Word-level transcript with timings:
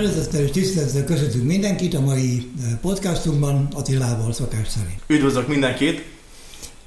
Szeretettel 0.00 0.40
és 0.40 0.50
tisztelettel 0.50 1.04
köszöntünk 1.04 1.44
mindenkit 1.44 1.94
a 1.94 2.00
mai 2.00 2.50
eh, 2.62 2.78
podcastunkban 2.80 3.68
Attilával 3.74 4.32
szokás 4.32 4.68
szerint. 4.68 5.00
Üdvözlök 5.06 5.48
mindenkit! 5.48 6.04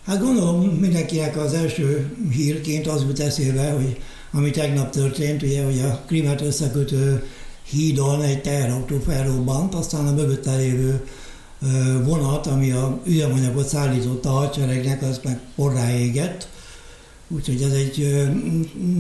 Hát 0.06 0.20
gondolom 0.20 0.62
mindenkinek 0.62 1.38
az 1.38 1.54
első 1.54 2.16
hírként 2.32 2.88
az 2.88 3.02
jut 3.02 3.20
eszébe, 3.20 3.72
hogy 3.72 4.02
ami 4.32 4.50
tegnap 4.50 4.90
történt, 4.90 5.42
ugye, 5.42 5.64
hogy 5.64 5.80
a 5.80 6.04
Krimet 6.08 6.42
összekötő 6.42 7.24
hídon 7.70 8.22
egy 8.22 8.42
teherautó 8.42 9.00
felrobbant, 9.00 9.74
aztán 9.74 10.08
a 10.08 10.12
mögötte 10.12 10.56
lévő 10.56 11.06
eh, 11.62 11.70
vonat, 12.06 12.48
ami 12.48 12.72
a 12.72 13.00
üzemanyagot 13.06 13.68
szállította 13.68 14.30
a 14.30 14.40
hadseregnek, 14.40 15.02
az 15.02 15.20
meg 15.24 15.40
porrá 15.56 15.92
égett. 15.96 16.48
Úgyhogy 17.36 17.62
ez 17.62 17.72
egy 17.72 18.28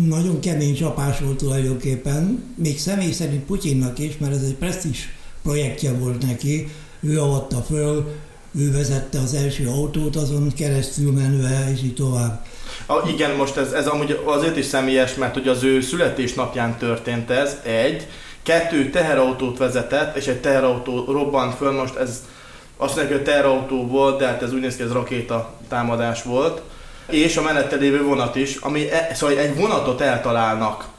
nagyon 0.07 0.39
kemény 0.39 0.75
csapás 0.75 1.19
volt 1.19 1.37
tulajdonképpen, 1.37 2.43
még 2.55 2.79
személy 2.79 3.11
szerint 3.11 3.45
Putyinnak 3.45 3.99
is, 3.99 4.17
mert 4.17 4.33
ez 4.33 4.43
egy 4.43 4.55
presztis 4.55 5.15
projektje 5.43 5.93
volt 5.93 6.25
neki, 6.25 6.67
ő 6.99 7.21
avatta 7.21 7.61
föl, 7.61 8.15
ő 8.59 8.71
vezette 8.71 9.19
az 9.19 9.33
első 9.33 9.67
autót, 9.67 10.15
azon 10.15 10.53
keresztül 10.55 11.11
menve, 11.11 11.71
és 11.73 11.83
így 11.83 11.93
tovább. 11.93 12.45
A, 12.85 13.09
igen, 13.09 13.35
most 13.35 13.57
ez, 13.57 13.71
ez 13.71 13.87
amúgy 13.87 14.19
azért 14.25 14.57
is 14.57 14.65
személyes, 14.65 15.15
mert 15.15 15.33
hogy 15.33 15.47
az 15.47 15.63
ő 15.63 15.81
születésnapján 15.81 16.77
történt 16.77 17.29
ez, 17.29 17.57
egy, 17.63 18.07
kettő 18.43 18.89
teherautót 18.89 19.57
vezetett, 19.57 20.15
és 20.15 20.27
egy 20.27 20.41
teherautó 20.41 21.05
robbant 21.11 21.55
föl, 21.55 21.71
most 21.71 21.95
ez 21.95 22.23
azt 22.77 22.95
mondják, 22.95 23.17
hogy 23.17 23.25
teherautó 23.25 23.87
volt, 23.87 24.19
de 24.19 24.27
hát 24.27 24.41
ez 24.41 24.53
úgy 24.53 24.61
néz 24.61 24.75
ki, 24.75 24.83
ez 24.83 24.91
rakéta 24.91 25.53
támadás 25.67 26.23
volt 26.23 26.61
és 27.09 27.37
a 27.37 27.41
menette 27.41 27.75
lévő 27.75 28.03
vonat 28.03 28.35
is, 28.35 28.55
ami 28.55 28.89
e, 28.91 29.11
szóval 29.13 29.37
egy 29.37 29.55
vonatot 29.55 30.01
eltalálnak 30.01 30.91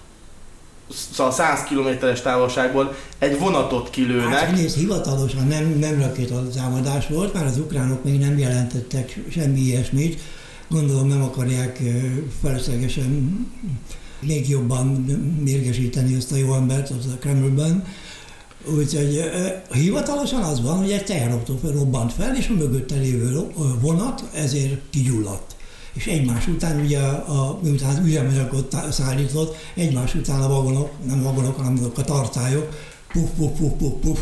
szóval 1.12 1.33
100 1.33 1.62
kilométeres 1.62 2.20
távolságból 2.20 2.94
egy 3.19 3.38
vonatot 3.38 3.91
kilőnek. 3.91 4.38
Hát 4.38 4.52
nézd, 4.52 4.77
hivatalosan 4.77 5.47
nem, 5.47 5.77
nem 5.78 6.12
támadás 6.55 7.06
volt, 7.06 7.34
mert 7.34 7.47
az 7.47 7.58
ukránok 7.58 8.05
még 8.05 8.19
nem 8.19 8.38
jelentettek 8.38 9.19
semmi 9.30 9.60
ilyesmit. 9.60 10.20
Gondolom 10.69 11.08
nem 11.08 11.22
akarják 11.22 11.80
feleslegesen 12.42 13.38
még 14.20 14.48
jobban 14.48 14.86
mérgesíteni 15.44 16.14
ezt 16.14 16.32
a 16.32 16.36
jó 16.36 16.55
embert 16.55 16.91
az 16.91 17.06
a 17.06 17.19
Kremlben. 17.19 17.84
Úgyhogy 18.77 19.30
hivatalosan 19.72 20.42
az 20.42 20.62
van, 20.62 20.78
hogy 20.78 20.91
egy 20.91 21.05
teherautó 21.05 21.58
robbant 21.62 22.12
fel, 22.12 22.36
és 22.36 22.48
a 22.48 22.55
mögötte 22.55 22.94
lévő 22.94 23.47
vonat 23.80 24.25
ezért 24.34 24.80
kigyulladt 24.91 25.55
és 25.95 26.06
egymás 26.06 26.47
után 26.47 26.81
ugye, 26.81 27.00
a, 27.00 27.59
miután 27.62 27.89
az 27.89 27.98
üzemanyagot 28.05 28.77
szállított, 28.91 29.56
egymás 29.75 30.14
után 30.14 30.41
a 30.41 30.48
vagonok, 30.48 30.91
nem 31.06 31.23
vagonok, 31.23 31.56
hanem 31.56 31.77
azok 31.78 31.98
a 31.98 32.03
tartályok, 32.03 32.69
puf, 33.12 33.31
puf, 33.37 33.59
puf, 33.59 33.73
puf, 33.78 33.92
puf, 34.00 34.19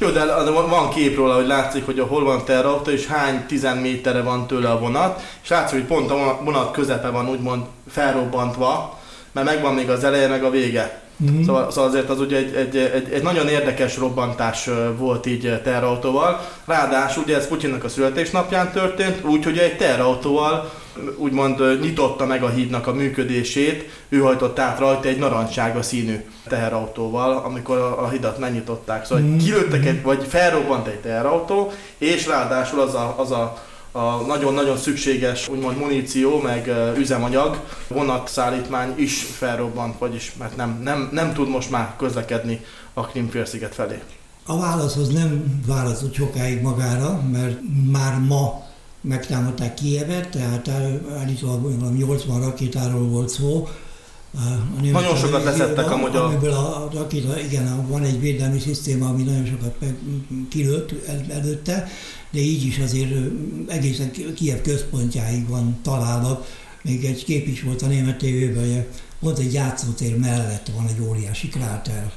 jó, 0.00 0.08
de 0.08 0.50
van 0.50 0.90
kép 0.90 1.16
róla, 1.16 1.34
hogy 1.34 1.46
látszik, 1.46 1.84
hogy 1.84 2.04
hol 2.08 2.24
van 2.24 2.44
terrautó, 2.44 2.90
és 2.90 3.06
hány 3.06 3.44
10 3.46 3.66
méterre 3.82 4.22
van 4.22 4.46
tőle 4.46 4.70
a 4.70 4.78
vonat, 4.78 5.22
és 5.42 5.48
látszik, 5.48 5.78
hogy 5.78 5.86
pont 5.86 6.10
a 6.10 6.40
vonat 6.44 6.72
közepe 6.72 7.08
van 7.08 7.28
úgymond 7.28 7.62
felrobbantva, 7.88 8.98
mert 9.32 9.46
megvan 9.46 9.74
még 9.74 9.90
az 9.90 10.04
eleje, 10.04 10.28
meg 10.28 10.44
a 10.44 10.50
vége. 10.50 11.00
Mm-hmm. 11.24 11.42
Szóval, 11.44 11.70
szóval 11.70 11.90
azért 11.90 12.08
az 12.08 12.20
ugye 12.20 12.36
egy, 12.36 12.54
egy, 12.54 12.76
egy, 12.76 13.12
egy 13.12 13.22
nagyon 13.22 13.48
érdekes 13.48 13.96
robbantás 13.96 14.68
volt 14.96 15.26
így 15.26 15.60
terrautóval. 15.62 16.40
Ráadásul 16.64 17.22
ugye 17.22 17.36
ez 17.36 17.48
Putyinnak 17.48 17.84
a 17.84 17.88
születésnapján 17.88 18.72
történt, 18.72 19.24
úgyhogy 19.24 19.58
egy 19.58 19.76
terrautóval 19.76 20.70
úgymond 21.16 21.80
nyitotta 21.80 22.26
meg 22.26 22.42
a 22.42 22.48
hídnak 22.48 22.86
a 22.86 22.92
működését, 22.92 24.04
ő 24.08 24.18
hajtott 24.18 24.58
át 24.58 24.78
rajta 24.78 25.08
egy 25.08 25.18
narancsága 25.18 25.82
színű 25.82 26.24
teherautóval, 26.48 27.36
amikor 27.36 27.76
a, 27.76 28.08
hidat 28.08 28.38
megnyitották. 28.38 29.04
Szóval 29.04 29.24
mm. 29.24 29.36
kilőttek 29.36 29.86
egy, 29.86 30.02
vagy 30.02 30.24
felrobbant 30.28 30.86
egy 30.86 31.00
teherautó, 31.00 31.72
és 31.98 32.26
ráadásul 32.26 32.80
az 32.80 32.94
a, 32.94 33.14
az 33.18 33.30
a 33.30 33.68
a 33.92 34.14
nagyon-nagyon 34.26 34.76
szükséges 34.76 35.48
úgymond 35.48 35.78
muníció, 35.78 36.40
meg 36.40 36.70
üzemanyag, 36.96 37.60
vonatszállítmány 37.88 38.94
is 38.96 39.22
felrobbant, 39.22 39.98
vagyis 39.98 40.32
mert 40.38 40.56
nem, 40.56 40.80
nem, 40.82 41.08
nem 41.12 41.32
tud 41.32 41.48
most 41.48 41.70
már 41.70 41.94
közlekedni 41.98 42.60
a 42.94 43.06
Krimfélsziget 43.06 43.74
felé. 43.74 44.02
A 44.46 44.58
válaszhoz 44.58 45.08
nem 45.08 45.60
válaszolt 45.66 46.14
sokáig 46.14 46.62
magára, 46.62 47.22
mert 47.32 47.58
már 47.92 48.18
ma 48.18 48.69
megtámadták 49.00 49.74
Kievet, 49.74 50.28
tehát 50.28 50.68
állítólag 51.18 51.96
80 51.96 52.40
rakétáról 52.40 53.08
volt 53.08 53.28
szó. 53.28 53.68
A 54.34 54.80
nagyon 54.92 55.16
sokat 55.16 55.44
leszettek 55.44 55.90
a 55.90 55.96
magyar. 55.96 56.24
Amiből 56.24 56.52
a 56.52 56.90
rakéta, 56.94 57.40
igen, 57.40 57.86
van 57.88 58.04
egy 58.04 58.20
védelmi 58.20 58.58
szisztéma, 58.58 59.08
ami 59.08 59.22
nagyon 59.22 59.46
sokat 59.46 59.74
kilőtt 60.48 61.08
előtte, 61.28 61.88
de 62.30 62.38
így 62.38 62.66
is 62.66 62.78
azért 62.78 63.12
egészen 63.68 64.10
Kiev 64.34 64.60
központjáig 64.60 65.48
van 65.48 65.78
találva. 65.82 66.44
Még 66.82 67.04
egy 67.04 67.24
kép 67.24 67.46
is 67.46 67.62
volt 67.62 67.82
a 67.82 67.86
német 67.86 68.18
tévében, 68.18 68.62
hogy 68.62 68.84
pont 69.20 69.38
egy 69.38 69.52
játszótér 69.52 70.18
mellett 70.18 70.70
van 70.76 70.86
egy 70.86 71.06
óriási 71.08 71.48
kráter 71.48 72.12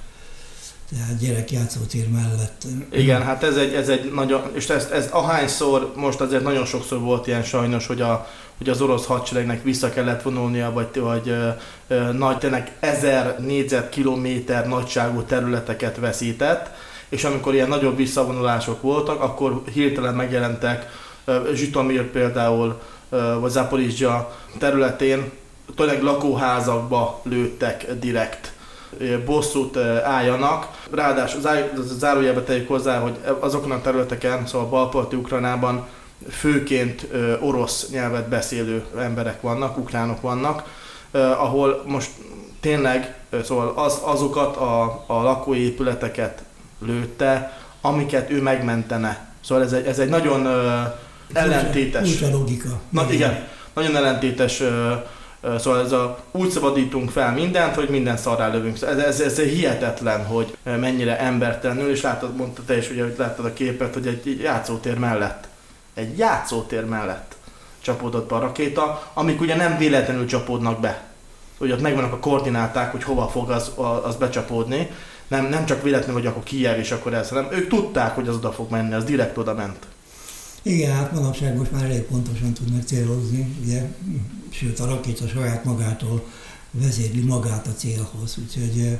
tehát 0.97 1.17
gyerekjátszótér 1.19 2.07
mellett. 2.09 2.63
Igen, 2.91 3.21
hát 3.21 3.43
ez 3.43 3.55
egy, 3.55 3.73
ez 3.73 3.89
egy 3.89 4.11
nagyon, 4.13 4.41
és 4.53 4.69
ez, 4.69 4.87
ez 4.91 5.09
ahányszor, 5.11 5.93
most 5.95 6.21
azért 6.21 6.43
nagyon 6.43 6.65
sokszor 6.65 6.99
volt 6.99 7.27
ilyen 7.27 7.43
sajnos, 7.43 7.87
hogy, 7.87 8.01
a, 8.01 8.27
hogy 8.57 8.69
az 8.69 8.81
orosz 8.81 9.05
hadseregnek 9.05 9.63
vissza 9.63 9.89
kellett 9.89 10.21
vonulnia, 10.21 10.71
vagy, 10.71 10.99
vagy 10.99 11.29
ö, 11.29 11.49
ö, 11.87 12.11
nagy, 12.11 12.37
tényleg 12.37 12.71
ezer 12.79 13.39
négyzetkilométer 13.39 14.67
nagyságú 14.67 15.21
területeket 15.21 15.97
veszített, 15.97 16.69
és 17.09 17.23
amikor 17.23 17.53
ilyen 17.53 17.67
nagyobb 17.67 17.97
visszavonulások 17.97 18.81
voltak, 18.81 19.21
akkor 19.21 19.61
hirtelen 19.73 20.15
megjelentek 20.15 20.89
Zsitomir 21.53 22.03
például, 22.03 22.81
vagy 23.39 23.51
Zaporizsia 23.51 24.35
területén, 24.57 25.31
tényleg 25.75 26.03
lakóházakba 26.03 27.21
lőttek 27.23 27.85
direkt 27.99 28.52
bosszút 29.25 29.77
álljanak. 30.03 30.67
Ráadásul 30.91 31.41
zárójelbe 31.97 32.41
tegyük 32.41 32.67
hozzá, 32.67 32.99
hogy 32.99 33.17
azokon 33.39 33.71
a 33.71 33.81
területeken, 33.81 34.45
szóval 34.47 34.67
Balparti 34.67 35.15
Ukrajnában 35.15 35.87
főként 36.29 37.07
orosz 37.39 37.89
nyelvet 37.89 38.27
beszélő 38.29 38.85
emberek 38.97 39.41
vannak, 39.41 39.77
ukránok 39.77 40.21
vannak, 40.21 40.63
ahol 41.37 41.83
most 41.85 42.09
tényleg 42.59 43.15
szóval 43.43 43.73
az, 43.75 43.99
azokat 44.03 44.55
a, 44.55 45.03
a 45.07 45.21
lakóépületeket 45.21 46.43
lőtte, 46.79 47.57
amiket 47.81 48.29
ő 48.29 48.41
megmentene. 48.41 49.27
Szóval 49.41 49.63
ez 49.63 49.73
egy, 49.73 49.85
ez 49.85 49.99
egy 49.99 50.09
nagyon 50.09 50.47
ellentétes... 51.33 52.21
Úgy 52.21 52.31
logika. 52.31 52.69
Na 52.89 53.05
igen, 53.11 53.47
nagyon 53.73 53.95
ellentétes 53.95 54.63
Szóval 55.59 55.81
ez 55.81 55.91
a 55.91 56.23
úgy 56.31 56.49
szabadítunk 56.49 57.09
fel 57.09 57.33
mindent, 57.33 57.75
hogy 57.75 57.89
minden 57.89 58.17
szarrá 58.17 58.47
lövünk. 58.47 58.81
Ez, 58.81 58.97
ez, 58.97 59.19
ez 59.19 59.39
hihetetlen, 59.39 60.25
hogy 60.25 60.57
mennyire 60.63 61.19
embertelenül, 61.19 61.89
és 61.89 62.01
látod, 62.01 62.35
mondta 62.35 62.61
te 62.65 62.77
is, 62.77 62.87
hogy 62.87 63.15
láttad 63.17 63.45
a 63.45 63.53
képet, 63.53 63.93
hogy 63.93 64.07
egy 64.07 64.39
játszótér 64.41 64.97
mellett, 64.97 65.47
egy 65.93 66.17
játszótér 66.17 66.85
mellett 66.85 67.35
csapódott 67.83 68.29
be 68.29 68.35
a 68.35 68.39
rakéta, 68.39 69.11
amik 69.13 69.41
ugye 69.41 69.55
nem 69.55 69.77
véletlenül 69.77 70.25
csapódnak 70.25 70.79
be. 70.79 71.03
Hogy 71.57 71.71
ott 71.71 71.81
megvannak 71.81 72.13
a 72.13 72.19
koordináták, 72.19 72.91
hogy 72.91 73.03
hova 73.03 73.27
fog 73.27 73.49
az, 73.49 73.71
az 74.03 74.15
becsapódni. 74.15 74.89
Nem, 75.27 75.45
nem 75.45 75.65
csak 75.65 75.83
véletlenül, 75.83 76.15
hogy 76.15 76.25
akkor 76.25 76.43
Kiev 76.43 76.79
és 76.79 76.91
akkor 76.91 77.13
ez, 77.13 77.29
hanem 77.29 77.47
ők 77.51 77.67
tudták, 77.67 78.15
hogy 78.15 78.27
az 78.27 78.35
oda 78.35 78.51
fog 78.51 78.71
menni, 78.71 78.93
az 78.93 79.03
direkt 79.03 79.37
oda 79.37 79.53
ment. 79.53 79.85
Igen, 80.63 80.95
hát 80.95 81.13
manapság 81.13 81.57
most 81.57 81.71
már 81.71 81.83
elég 81.83 82.01
pontosan 82.01 82.53
tudnak 82.53 82.83
célozni, 82.83 83.55
ugye, 83.63 83.89
sőt 84.49 84.79
a 84.79 84.85
rakéta 84.85 85.27
saját 85.27 85.63
magától 85.65 86.25
vezérli 86.71 87.21
magát 87.21 87.67
a 87.67 87.73
célhoz, 87.73 88.37
úgyhogy 88.41 88.97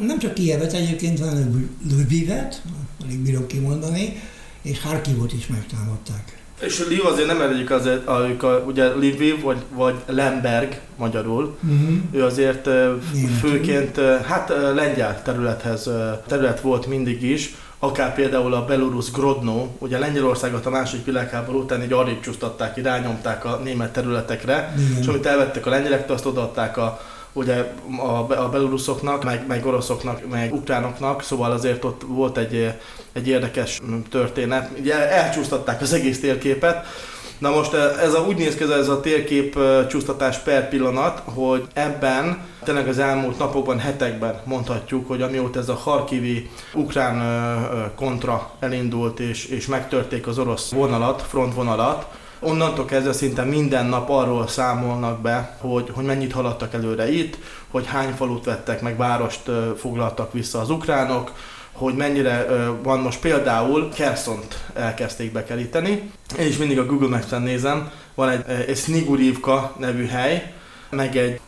nem 0.00 0.18
csak 0.18 0.34
Kievet 0.34 0.72
egyébként, 0.72 1.18
hanem 1.18 1.70
Lvivet, 1.90 2.62
alig 3.04 3.18
bírom 3.18 3.46
kimondani, 3.46 4.22
és 4.62 4.80
Harkivot 4.80 5.32
is 5.32 5.46
megtámadták. 5.46 6.42
És 6.60 6.80
a 6.80 6.84
Lviv 6.84 7.06
azért 7.06 7.26
nem 7.26 7.40
elegyik 7.40 7.70
azért, 7.70 8.06
a, 8.06 8.46
a, 8.46 8.64
ugye 8.66 8.84
Lviv 8.84 9.42
vagy, 9.42 9.62
vagy 9.74 9.94
Lemberg 10.06 10.80
magyarul, 10.96 11.56
uh-huh. 11.62 11.96
ő 12.12 12.24
azért 12.24 12.64
Németül. 12.66 13.28
főként 13.40 14.00
hát 14.26 14.48
lengyel 14.74 15.22
területhez, 15.22 15.90
terület 16.26 16.60
volt 16.60 16.86
mindig 16.86 17.22
is, 17.22 17.54
akár 17.84 18.14
például 18.14 18.54
a 18.54 18.64
Belarus 18.64 19.10
Grodno, 19.10 19.66
ugye 19.78 19.98
Lengyelországot 19.98 20.66
a 20.66 20.70
második 20.70 21.04
világháború 21.04 21.58
után 21.58 21.80
egy 21.80 21.92
arrébb 21.92 22.20
csúsztatták, 22.20 22.76
irányomták 22.76 23.44
a 23.44 23.60
német 23.64 23.92
területekre, 23.92 24.74
Igen. 24.78 25.00
és 25.00 25.06
amit 25.06 25.26
elvettek 25.26 25.66
a 25.66 25.70
lengyelektől, 25.70 26.16
azt 26.16 26.26
odaadták 26.26 26.76
a, 26.76 27.00
ugye 27.32 27.72
a, 27.98 28.32
a 28.32 28.48
beloruszoknak, 28.48 29.24
meg, 29.24 29.46
meg 29.46 29.66
oroszoknak, 29.66 30.28
meg 30.30 30.54
ukránoknak, 30.54 31.22
szóval 31.22 31.50
azért 31.50 31.84
ott 31.84 32.02
volt 32.06 32.38
egy, 32.38 32.72
egy 33.12 33.28
érdekes 33.28 33.80
történet. 34.10 34.70
Ugye 34.78 35.10
elcsúsztatták 35.10 35.80
az 35.80 35.92
egész 35.92 36.20
térképet, 36.20 36.86
Na 37.38 37.50
most 37.50 37.74
ez 37.74 38.14
a, 38.14 38.20
úgy 38.20 38.36
néz 38.36 38.54
ki 38.54 38.62
ez 38.62 38.88
a 38.88 39.00
térkép 39.00 39.58
csúsztatás 39.88 40.38
per 40.38 40.68
pillanat, 40.68 41.22
hogy 41.24 41.66
ebben 41.72 42.38
tényleg 42.64 42.88
az 42.88 42.98
elmúlt 42.98 43.38
napokban, 43.38 43.78
hetekben 43.78 44.40
mondhatjuk, 44.44 45.08
hogy 45.08 45.22
amióta 45.22 45.58
ez 45.58 45.68
a 45.68 45.74
Harkivi 45.74 46.50
ukrán 46.74 47.22
kontra 47.94 48.50
elindult 48.60 49.20
és, 49.20 49.46
és 49.46 49.66
megtörték 49.66 50.26
az 50.26 50.38
orosz 50.38 50.70
vonalat, 50.70 51.22
frontvonalat, 51.22 52.06
onnantól 52.40 52.84
kezdve 52.84 53.12
szinte 53.12 53.42
minden 53.42 53.86
nap 53.86 54.10
arról 54.10 54.46
számolnak 54.46 55.20
be, 55.20 55.56
hogy, 55.60 55.90
hogy 55.94 56.04
mennyit 56.04 56.32
haladtak 56.32 56.74
előre 56.74 57.12
itt, 57.12 57.38
hogy 57.70 57.86
hány 57.86 58.12
falut 58.12 58.44
vettek 58.44 58.80
meg, 58.80 58.96
várost 58.96 59.50
foglaltak 59.76 60.32
vissza 60.32 60.60
az 60.60 60.70
ukránok, 60.70 61.32
hogy 61.74 61.94
mennyire 61.94 62.46
van 62.82 63.00
most 63.00 63.20
például 63.20 63.92
Kerszont 63.94 64.58
elkezdték 64.74 65.32
bekeríteni. 65.32 66.10
Én 66.38 66.46
is 66.46 66.56
mindig 66.56 66.78
a 66.78 66.86
Google 66.86 67.08
Maps-en 67.08 67.42
nézem, 67.42 67.90
van 68.14 68.28
egy, 68.28 68.44
egy 68.66 68.76
Snigurivka 68.76 69.74
nevű 69.78 70.06
hely, 70.06 70.52
meg 70.90 71.16
egy 71.16 71.40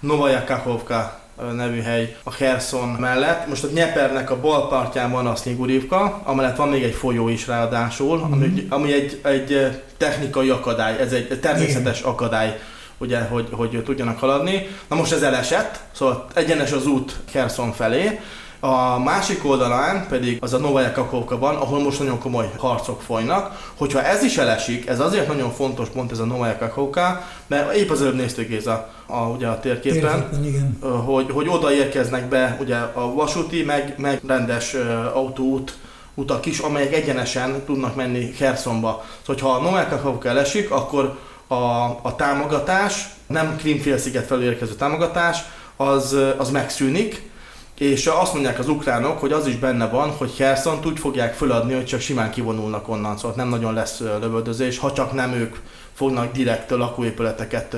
Novaya 0.00 0.44
Kakhovka 0.44 1.20
nevű 1.54 1.80
hely 1.80 2.16
a 2.22 2.30
Kherson 2.30 2.88
mellett. 2.88 3.48
Most 3.48 3.64
a 3.64 3.68
Nyepernek 3.72 4.30
a 4.30 4.40
bal 4.40 4.68
partján 4.68 5.10
van 5.10 5.26
a 5.26 5.34
Snigurivka, 5.34 6.20
amellett 6.24 6.56
van 6.56 6.68
még 6.68 6.82
egy 6.82 6.94
folyó 6.94 7.28
is 7.28 7.46
ráadásul, 7.46 8.18
mm-hmm. 8.18 8.32
ami, 8.32 8.66
ami 8.68 8.92
egy, 8.92 9.20
egy 9.22 9.80
technikai 9.96 10.48
akadály, 10.48 10.98
ez 10.98 11.12
egy 11.12 11.40
természetes 11.40 11.98
Igen. 11.98 12.10
akadály 12.10 12.60
ugye, 12.98 13.20
hogy, 13.20 13.48
hogy 13.50 13.82
tudjanak 13.84 14.18
haladni. 14.18 14.66
Na 14.88 14.96
most 14.96 15.12
ez 15.12 15.22
elesett, 15.22 15.80
szóval 15.92 16.26
egyenes 16.34 16.72
az 16.72 16.86
út 16.86 17.16
Kherson 17.30 17.72
felé, 17.72 18.20
a 18.64 18.98
másik 18.98 19.44
oldalán 19.44 20.06
pedig 20.08 20.38
az 20.40 20.52
a 20.52 20.58
Novaya 20.58 20.92
Kakovka 20.92 21.38
van, 21.38 21.54
ahol 21.54 21.82
most 21.82 21.98
nagyon 21.98 22.18
komoly 22.18 22.50
harcok 22.56 23.02
folynak. 23.02 23.72
Hogyha 23.74 24.02
ez 24.02 24.22
is 24.22 24.38
elesik, 24.38 24.86
ez 24.86 25.00
azért 25.00 25.28
nagyon 25.28 25.50
fontos 25.50 25.88
pont 25.88 26.10
ez 26.10 26.18
a 26.18 26.24
Novaya 26.24 26.58
Kakovka, 26.58 27.24
mert 27.46 27.74
épp 27.74 27.90
az 27.90 28.00
előbb 28.00 28.14
néztük 28.14 28.48
Géza 28.48 28.90
a, 29.06 29.16
ugye 29.16 29.46
a 29.46 29.60
térképen, 29.60 30.00
Térképen 30.00 30.44
igen. 30.44 30.78
hogy, 31.04 31.30
hogy 31.30 31.48
oda 31.48 31.72
érkeznek 31.72 32.28
be 32.28 32.56
ugye 32.60 32.76
a 32.76 33.14
vasúti, 33.14 33.62
meg, 33.62 33.94
meg 33.98 34.20
rendes 34.26 34.74
autóút 35.14 35.76
utak 36.14 36.46
is, 36.46 36.58
amelyek 36.58 36.94
egyenesen 36.94 37.62
tudnak 37.66 37.94
menni 37.94 38.30
Kherszonba. 38.30 39.04
Szóval, 39.26 39.42
ha 39.42 39.58
a 39.58 39.62
Novaya 39.62 39.88
Kakovka 39.88 40.28
elesik, 40.28 40.70
akkor 40.70 41.18
a, 41.46 41.54
a 42.02 42.14
támogatás, 42.16 43.08
nem 43.26 43.56
Krimfélsziget 43.56 44.26
felől 44.26 44.44
érkező 44.44 44.72
támogatás, 44.72 45.38
az, 45.76 46.16
az 46.36 46.50
megszűnik, 46.50 47.32
és 47.78 48.06
azt 48.06 48.32
mondják 48.32 48.58
az 48.58 48.68
ukránok, 48.68 49.18
hogy 49.18 49.32
az 49.32 49.46
is 49.46 49.56
benne 49.56 49.88
van, 49.88 50.10
hogy 50.10 50.34
Kherszont 50.34 50.86
úgy 50.86 50.98
fogják 50.98 51.34
föladni, 51.34 51.74
hogy 51.74 51.86
csak 51.86 52.00
simán 52.00 52.30
kivonulnak 52.30 52.88
onnan, 52.88 53.16
szóval 53.16 53.36
nem 53.36 53.48
nagyon 53.48 53.74
lesz 53.74 53.98
lövöldözés, 53.98 54.78
ha 54.78 54.92
csak 54.92 55.12
nem 55.12 55.32
ők 55.32 55.56
fognak 55.92 56.32
direkt 56.32 56.70
lakóépületeket 56.70 57.76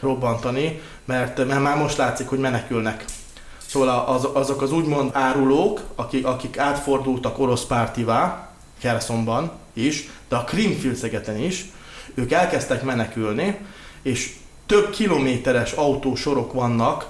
robbantani, 0.00 0.80
mert, 1.04 1.46
mert 1.46 1.62
már 1.62 1.76
most 1.76 1.96
látszik, 1.96 2.28
hogy 2.28 2.38
menekülnek. 2.38 3.04
Szóval 3.66 3.88
az, 3.88 4.28
azok 4.32 4.62
az 4.62 4.72
úgymond 4.72 5.10
árulók, 5.12 5.80
akik, 5.94 6.26
akik 6.26 6.58
átfordultak 6.58 7.38
orosz 7.38 7.64
pártivá, 7.64 8.50
Kherszonban 8.78 9.50
is, 9.72 10.08
de 10.28 10.36
a 10.36 10.44
Krimfilszegeten 10.44 11.36
is, 11.36 11.64
ők 12.14 12.32
elkezdtek 12.32 12.82
menekülni, 12.82 13.58
és 14.02 14.34
több 14.66 14.90
kilométeres 14.90 15.72
autósorok 15.72 16.52
vannak, 16.52 17.06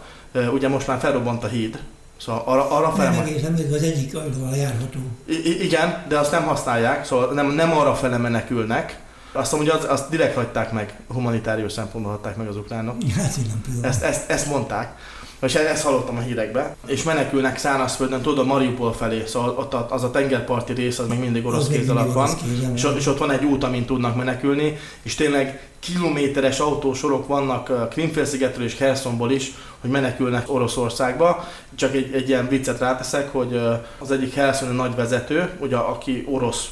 ugye 0.53 0.69
most 0.69 0.87
már 0.87 0.99
felrobbant 0.99 1.45
a 1.45 1.49
híd, 1.49 1.79
Szóval 2.21 2.43
arra, 2.47 2.71
arra 2.71 2.93
fel... 2.93 3.11
Nem 3.11 3.21
egészen, 3.21 3.53
még 3.53 3.73
az 3.73 3.83
egyik 3.83 4.15
oldalon 4.17 4.55
járható. 4.55 4.99
I- 5.27 5.65
igen, 5.65 6.05
de 6.09 6.19
azt 6.19 6.31
nem 6.31 6.45
használják, 6.45 7.05
szóval 7.05 7.33
nem, 7.33 7.51
nem 7.51 7.73
arra 7.73 7.95
fele 7.95 8.17
menekülnek. 8.17 8.99
Azt 9.33 9.53
mondom, 9.53 9.71
hogy 9.71 9.79
az, 9.85 9.91
azt 9.91 10.11
direkt 10.11 10.35
hagyták 10.35 10.73
meg, 10.73 11.01
humanitárius 11.09 11.73
szempontból 11.73 12.13
hagyták 12.13 12.37
meg 12.37 12.49
az 12.49 12.57
ukránok. 12.57 12.97
Hát 13.17 13.37
nem 13.37 13.61
tudom. 13.65 13.85
Ezt, 13.85 14.03
ezt, 14.03 14.31
ezt 14.31 14.47
mondták. 14.47 14.97
És 15.41 15.55
ezt 15.55 15.83
hallottam 15.83 16.17
a 16.17 16.21
hírekbe. 16.21 16.77
És 16.87 17.03
menekülnek 17.03 17.59
szárazföldön, 17.59 18.23
tudod, 18.23 18.39
a 18.39 18.45
Mariupol 18.45 18.93
felé, 18.93 19.23
szóval 19.27 19.51
ott 19.51 19.93
az 19.93 20.03
a 20.03 20.11
tengerparti 20.11 20.73
rész, 20.73 20.99
az 20.99 21.09
még 21.09 21.19
mindig 21.19 21.47
orosz 21.47 21.61
az 21.61 21.69
kéz 21.69 21.89
alatt 21.89 22.13
van. 22.13 22.31
és, 22.75 22.87
és, 22.99 23.07
ott 23.07 23.19
van 23.19 23.31
egy 23.31 23.45
út, 23.45 23.65
amin 23.65 23.85
tudnak 23.85 24.17
menekülni, 24.17 24.77
és 25.03 25.15
tényleg 25.15 25.69
kilométeres 25.79 26.59
autósorok 26.59 27.27
vannak 27.27 27.91
Krimfélszigetről 27.91 28.65
és 28.65 28.75
Kherszonból 28.75 29.31
is, 29.31 29.53
hogy 29.81 29.91
menekülnek 29.91 30.53
Oroszországba. 30.53 31.45
Csak 31.75 31.95
egy, 31.95 32.15
egy 32.15 32.29
ilyen 32.29 32.49
viccet 32.49 32.79
ráteszek, 32.79 33.33
hogy 33.33 33.61
az 33.99 34.11
egyik 34.11 34.35
Helsinki 34.35 34.75
nagy 34.75 34.95
vezető, 34.95 35.51
ugye, 35.61 35.77
aki 35.77 36.27
orosz 36.31 36.69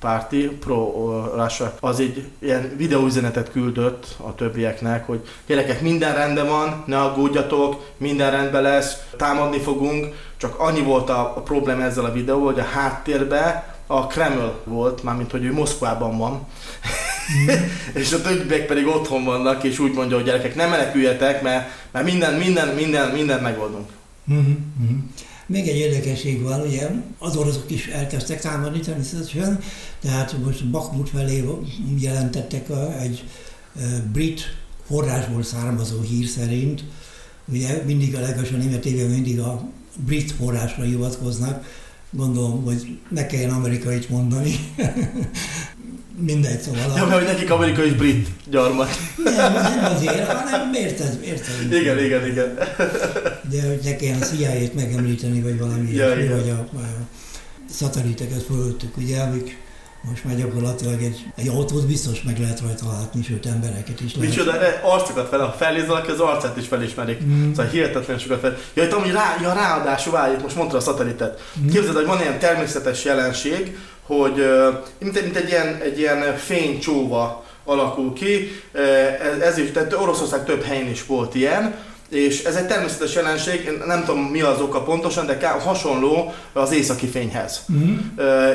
párti, 0.00 0.48
pro 0.60 0.92
Russia, 1.34 1.74
az 1.80 2.00
egy 2.00 2.28
ilyen 2.38 2.72
videóüzenetet 2.76 3.50
küldött 3.50 4.06
a 4.16 4.34
többieknek, 4.34 5.06
hogy 5.06 5.28
gyerekek, 5.46 5.80
minden 5.80 6.14
rendben 6.14 6.48
van, 6.48 6.82
ne 6.86 7.00
aggódjatok, 7.00 7.92
minden 7.96 8.30
rendben 8.30 8.62
lesz, 8.62 8.96
támadni 9.16 9.58
fogunk, 9.58 10.14
csak 10.36 10.58
annyi 10.58 10.82
volt 10.82 11.10
a, 11.10 11.20
a 11.36 11.40
probléma 11.40 11.82
ezzel 11.82 12.04
a 12.04 12.12
videó, 12.12 12.44
hogy 12.44 12.58
a 12.58 12.64
háttérben 12.64 13.62
a 13.86 14.06
Kreml 14.06 14.60
volt, 14.64 15.02
mármint 15.02 15.30
hogy 15.30 15.44
ő 15.44 15.52
Moszkvában 15.52 16.18
van, 16.18 16.46
és 18.00 18.12
a 18.12 18.22
többiek 18.22 18.66
pedig 18.66 18.86
otthon 18.86 19.24
vannak, 19.24 19.64
és 19.64 19.78
úgy 19.78 19.94
mondja, 19.94 20.16
hogy 20.16 20.24
gyerekek, 20.24 20.54
nem 20.54 20.70
meneküljetek, 20.70 21.42
mert, 21.42 21.68
mert 21.90 22.04
minden, 22.04 22.34
minden, 22.34 22.68
minden, 22.68 23.10
mindent 23.10 23.42
megoldunk. 23.42 23.88
Mm-hmm. 24.32 24.98
Még 25.46 25.68
egy 25.68 25.76
érdekesség 25.76 26.42
van, 26.42 26.60
ugye 26.60 26.90
az 27.18 27.36
oroszok 27.36 27.70
is 27.70 27.86
elkezdtek 27.86 28.40
támadni 28.40 28.80
természetesen, 28.80 29.60
tehát 30.00 30.36
most 30.44 30.70
Bakmut 30.70 31.08
felé 31.08 31.44
jelentettek 31.98 32.70
a, 32.70 33.00
egy 33.00 33.24
e, 33.80 33.82
brit 34.12 34.56
forrásból 34.86 35.42
származó 35.42 36.00
hír 36.00 36.26
szerint, 36.26 36.84
ugye 37.44 37.82
mindig 37.86 38.16
a 38.16 38.20
a 38.20 38.56
német 38.56 38.80
tévében 38.80 39.10
mindig 39.10 39.40
a 39.40 39.68
brit 39.96 40.32
forrásra 40.32 40.82
hivatkoznak, 40.82 41.64
gondolom, 42.10 42.64
hogy 42.64 42.98
ne 43.08 43.26
kelljen 43.26 43.50
amerikait 43.50 44.08
mondani. 44.08 44.54
Mindegy, 46.18 46.60
szóval... 46.60 46.92
Ja, 46.96 47.06
mert 47.06 47.18
hogy 47.18 47.32
nekik 47.32 47.50
Amerika 47.50 47.84
is 47.84 47.92
brit 47.92 48.28
gyarmat. 48.50 48.88
Nem, 49.24 49.52
nem 49.52 49.84
azért, 49.94 50.26
hanem 50.26 50.74
érted, 50.74 51.20
érted. 51.24 51.72
Igen, 51.72 52.04
igen, 52.04 52.26
igen. 52.26 52.58
De 53.50 53.66
hogy 53.68 53.80
ne 53.84 53.96
kelljen 53.96 54.22
a 54.22 54.24
CIA-t 54.24 54.74
megemlíteni, 54.74 55.40
vagy 55.40 55.58
valami, 55.58 55.92
ja, 55.92 56.08
vagy 56.08 56.48
a, 56.48 56.76
a, 56.76 56.86
szateliteket 57.70 58.42
fölöttük, 58.42 58.96
ugye, 58.96 59.20
amik 59.20 59.62
most 60.08 60.24
már 60.24 60.36
gyakorlatilag 60.36 61.02
egy, 61.02 61.26
egy 61.36 61.48
autót 61.48 61.86
biztos 61.86 62.22
meg 62.22 62.38
lehet 62.38 62.60
rajta 62.60 62.86
látni, 62.86 63.22
sőt 63.22 63.46
embereket 63.46 64.00
is 64.00 64.14
lehet. 64.14 64.30
Micsoda, 64.30 64.52
arcokat 64.82 65.28
fel, 65.28 65.38
ha 65.38 65.52
felnézel, 65.52 66.04
az 66.08 66.20
arcát 66.20 66.56
is 66.56 66.66
felismerik. 66.66 67.24
Mm. 67.24 67.50
Szóval 67.50 67.70
hihetetlen 67.70 68.18
sokat 68.18 68.40
fel. 68.40 68.56
Ja, 68.74 68.84
itt 68.84 68.92
amúgy 68.92 69.12
rá, 69.12 69.36
ja, 69.42 69.52
ráadásul 69.52 70.12
várjuk, 70.12 70.42
most 70.42 70.56
mondta 70.56 70.76
a 70.76 70.80
szatelitet. 70.80 71.40
Mm. 71.60 71.68
Képzeld, 71.68 71.96
hogy 71.96 72.06
van 72.06 72.20
ilyen 72.20 72.38
természetes 72.38 73.04
jelenség, 73.04 73.78
hogy 74.02 74.46
mint, 74.98 75.22
mint 75.22 75.36
egy, 75.36 75.48
ilyen, 75.48 75.80
egy 75.82 75.98
ilyen 75.98 76.36
fénycsóva 76.36 77.44
alakul 77.64 78.12
ki, 78.12 78.50
ez, 79.32 79.38
ez 79.40 79.58
is, 79.58 79.70
tehát 79.70 79.92
Oroszország 79.92 80.44
több 80.44 80.62
helyen 80.62 80.88
is 80.88 81.06
volt 81.06 81.34
ilyen, 81.34 81.74
és 82.08 82.44
ez 82.44 82.54
egy 82.54 82.66
természetes 82.66 83.14
jelenség, 83.14 83.70
nem 83.86 84.04
tudom 84.04 84.22
mi 84.22 84.40
az 84.40 84.60
oka 84.60 84.82
pontosan, 84.82 85.26
de 85.26 85.48
hasonló 85.48 86.34
az 86.52 86.72
északi 86.72 87.06
fényhez. 87.06 87.64
Mm. 87.72 87.96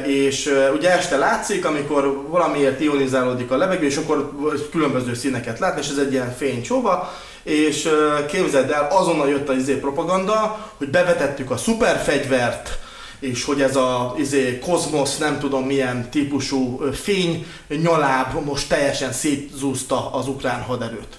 És 0.05 0.49
ugye 0.75 0.91
este 0.91 1.17
látszik, 1.17 1.65
amikor 1.65 2.25
valamiért 2.29 2.81
ionizálódik 2.81 3.51
a 3.51 3.57
levegő, 3.57 3.85
és 3.85 3.97
akkor 3.97 4.31
különböző 4.71 5.13
színeket 5.13 5.59
lát, 5.59 5.79
és 5.79 5.89
ez 5.89 5.97
egy 5.97 6.11
ilyen 6.11 6.35
fénycsóva, 6.35 7.13
és 7.43 7.89
képzeld 8.27 8.69
el, 8.69 8.87
azonnal 8.91 9.29
jött 9.29 9.49
az 9.49 9.57
izé 9.57 9.73
propaganda, 9.73 10.69
hogy 10.77 10.89
bevetettük 10.89 11.51
a 11.51 11.57
szuperfegyvert, 11.57 12.79
és 13.19 13.43
hogy 13.43 13.61
ez 13.61 13.75
a 13.75 14.15
izé, 14.17 14.59
kozmosz, 14.59 15.17
nem 15.17 15.39
tudom 15.39 15.65
milyen 15.65 16.09
típusú 16.09 16.81
fény 16.93 17.45
nyaláb 17.67 18.45
most 18.45 18.69
teljesen 18.69 19.11
szétzúzta 19.11 20.13
az 20.13 20.27
ukrán 20.27 20.61
haderőt. 20.61 21.17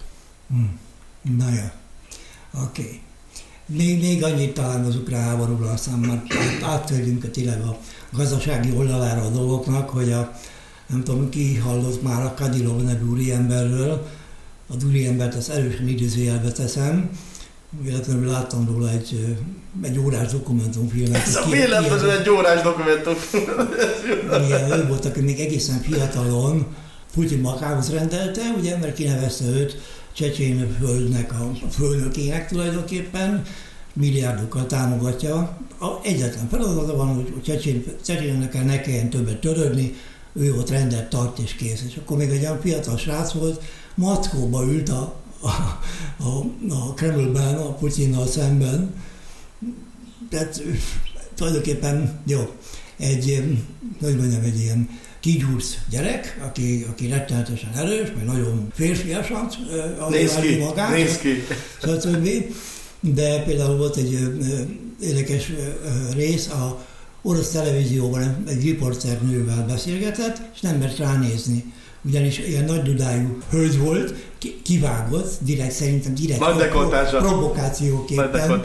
Hmm. 0.49 0.81
Na 1.39 1.49
jó. 1.55 1.80
Oké. 2.55 2.83
Okay. 2.83 3.01
Még, 3.67 4.01
még 4.01 4.25
annyit 4.25 4.55
talán 4.55 4.85
az 4.85 4.97
ukrán 4.97 5.23
háborúra, 5.23 5.71
aztán 5.71 5.99
már 5.99 6.23
áttörjünk 6.63 7.25
a 7.25 7.31
tényleg 7.31 7.61
a 7.63 7.77
gazdasági 8.13 8.73
oldalára 8.77 9.23
a 9.23 9.31
dolgoknak, 9.31 9.91
hogy 9.91 10.13
a, 10.13 10.33
nem 10.87 11.05
tudom, 11.05 11.29
ki 11.29 11.57
hallott 11.57 12.03
már 12.03 12.25
a 12.25 12.35
Kadilov 12.35 12.83
nevű 12.83 13.05
úriemberről, 13.05 14.07
a 14.69 14.85
úriembert 14.87 15.35
az 15.35 15.51
erősen 15.51 15.89
idézőjelbe 15.89 16.53
teszem, 16.53 17.11
Véletlenül 17.83 18.31
láttam 18.31 18.67
róla 18.73 18.91
egy, 18.91 19.37
egy 19.83 19.99
órás 19.99 20.33
dokumentumfilmet. 20.33 21.27
Ez 21.27 21.37
a 21.37 21.49
véletlenül 21.51 22.11
egy 22.11 22.29
órás 22.29 22.63
dokumentum. 22.63 23.15
Igen, 24.47 24.71
ő 24.71 24.87
volt, 24.87 25.05
aki 25.05 25.21
még 25.21 25.41
egészen 25.41 25.81
fiatalon 25.81 26.67
Putyin 27.15 27.41
magához 27.41 27.91
rendelte, 27.91 28.43
ugye, 28.59 28.77
mert 28.77 28.95
kinevezte 28.95 29.45
őt 29.45 29.81
Csecsén 30.13 30.77
földnek 30.79 31.33
a 31.33 31.53
főnökének 31.71 32.49
tulajdonképpen, 32.49 33.45
milliárdokkal 33.93 34.67
támogatja. 34.67 35.37
A 35.81 35.99
egyetlen 36.03 36.49
feladata 36.49 36.97
van, 36.97 37.15
hogy 37.15 37.53
Csecsénnek 38.05 38.65
ne 38.65 38.81
kelljen 38.81 39.11
többet 39.11 39.41
törődni, 39.41 39.95
ő 40.33 40.55
ott 40.55 40.71
rendet 40.71 41.09
tart 41.09 41.39
és 41.39 41.55
kész. 41.55 41.85
És 41.89 41.97
akkor 41.97 42.17
még 42.17 42.31
egy 42.31 42.41
olyan 42.41 42.61
fiatal 42.61 42.97
srác 42.97 43.33
volt, 43.33 43.63
mackóba 43.95 44.65
ült 44.65 44.89
a, 44.89 45.15
a, 45.41 45.49
a, 46.25 46.45
a 46.69 46.95
Kremlben, 46.95 47.55
a 47.55 47.75
Putyinnal 47.75 48.27
szemben. 48.27 48.95
Tehát 50.29 50.63
tulajdonképpen 51.35 52.21
jó, 52.27 52.51
egy, 52.97 53.57
hogy 54.01 54.17
mondjam, 54.17 54.43
egy 54.43 54.61
ilyen 54.61 54.89
kigyúrsz 55.21 55.77
gyerek, 55.91 56.39
aki, 56.47 56.87
aki 56.91 57.09
rettenetesen 57.09 57.71
erős, 57.77 58.09
meg 58.17 58.25
nagyon 58.25 58.69
férfiasan 58.75 59.49
néz 60.11 60.35
ki, 60.35 60.57
magát, 60.57 60.93
néz 60.93 61.17
ki. 61.17 61.45
Stb. 61.83 62.29
De 63.01 63.43
például 63.43 63.77
volt 63.77 63.97
egy 63.97 64.19
érdekes 65.03 65.53
rész, 66.15 66.49
a 66.49 66.85
orosz 67.23 67.51
televízióban 67.51 68.43
egy 68.49 68.63
riporternővel 68.63 69.67
beszélgetett, 69.67 70.41
és 70.55 70.61
nem 70.61 70.77
mert 70.77 70.99
ránézni. 70.99 71.73
Ugyanis 72.03 72.39
ilyen 72.39 72.65
nagy 72.65 72.83
dudájú 72.83 73.39
hölgy 73.51 73.79
volt, 73.79 74.15
kivágott, 74.63 75.39
direkt 75.41 75.73
szerintem 75.73 76.15
direkt 76.15 76.41
provokációképpen. 77.11 78.63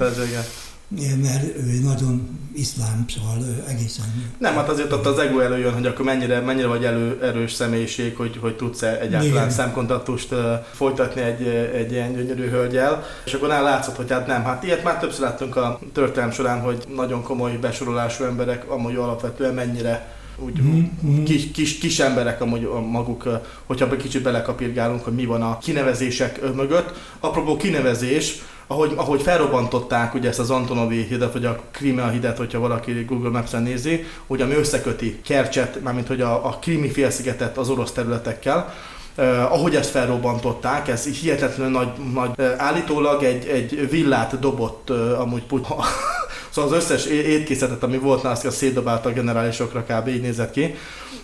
Nagy 0.87 1.19
mert 1.21 1.43
ő 1.57 1.79
nagyon 1.83 2.39
iszlám, 2.53 3.05
szóval 3.15 3.63
egészen... 3.67 4.05
Nem, 4.37 4.53
hát 4.53 4.69
azért 4.69 4.91
ott 4.91 5.05
az 5.05 5.19
ego 5.19 5.39
előjön, 5.39 5.73
hogy 5.73 5.85
akkor 5.85 6.05
mennyire, 6.05 6.39
mennyire 6.39 6.67
vagy 6.67 6.83
elő, 6.83 7.19
erős 7.21 7.53
személyiség, 7.53 8.15
hogy, 8.15 8.37
hogy 8.41 8.55
tudsz-e 8.55 8.99
egyáltalán 8.99 9.35
Igen. 9.35 9.49
szemkontaktust 9.49 10.31
uh, 10.31 10.39
folytatni 10.73 11.21
egy, 11.21 11.47
egy 11.73 11.91
ilyen 11.91 12.13
gyönyörű 12.13 12.49
hölgyel, 12.49 13.03
és 13.25 13.33
akkor 13.33 13.47
nála 13.47 13.69
látszott, 13.69 13.95
hogy 13.95 14.11
hát 14.11 14.27
nem. 14.27 14.43
Hát 14.43 14.63
ilyet 14.63 14.83
már 14.83 14.99
többször 14.99 15.21
láttunk 15.21 15.55
a 15.55 15.79
történelem 15.93 16.31
során, 16.31 16.61
hogy 16.61 16.83
nagyon 16.95 17.23
komoly 17.23 17.57
besorolású 17.57 18.23
emberek 18.23 18.69
amúgy 18.69 18.95
alapvetően 18.95 19.53
mennyire 19.53 20.13
úgy 20.37 20.61
mm-hmm. 20.61 21.23
kis, 21.23 21.51
kis, 21.51 21.77
kis 21.77 21.99
emberek 21.99 22.41
amúgy 22.41 22.69
maguk, 22.91 23.29
hogyha 23.65 23.91
egy 23.91 23.97
kicsit 23.97 24.21
belekapirgálunk, 24.21 25.03
hogy 25.03 25.13
mi 25.13 25.25
van 25.25 25.41
a 25.41 25.57
kinevezések 25.57 26.53
mögött. 26.55 26.93
Apropó 27.19 27.57
kinevezés, 27.57 28.41
ahogy, 28.67 28.91
ahogy 28.95 29.21
felrobbantották 29.21 30.13
ugye 30.13 30.29
ezt 30.29 30.39
az 30.39 30.49
Antonovi 30.49 31.03
hidat, 31.03 31.33
vagy 31.33 31.45
a 31.45 31.59
Crimea 31.71 32.09
hidat, 32.09 32.37
hogyha 32.37 32.59
valaki 32.59 33.03
Google 33.07 33.29
Maps-en 33.29 33.63
nézi, 33.63 34.05
hogy 34.27 34.41
ami 34.41 34.53
összeköti 34.53 35.19
Kercset, 35.25 35.83
mármint 35.83 36.07
hogy 36.07 36.21
a, 36.21 36.45
a 36.45 36.57
Krimi 36.61 36.89
félszigetet 36.89 37.57
az 37.57 37.69
orosz 37.69 37.91
területekkel, 37.91 38.73
Uh, 39.17 39.51
ahogy 39.51 39.75
ezt 39.75 39.89
felrobbantották, 39.89 40.87
ez 40.87 41.05
hihetetlenül 41.05 41.71
nagy, 41.71 41.87
nagy 42.13 42.29
uh, 42.37 42.53
állítólag 42.57 43.23
egy, 43.23 43.47
egy 43.47 43.89
villát 43.89 44.39
dobott 44.39 44.89
uh, 44.89 45.19
amúgy 45.19 45.43
Putin. 45.43 45.75
szóval 46.53 46.71
az 46.71 46.77
összes 46.77 47.05
étkészletet, 47.05 47.83
ami 47.83 47.97
volt 47.97 48.23
nála, 48.23 48.35
azt 48.35 48.51
szétdobálta 48.51 49.09
a 49.09 49.11
generálisokra, 49.11 49.83
kb. 49.83 50.07
így 50.07 50.21
nézett 50.21 50.51
ki. 50.51 50.75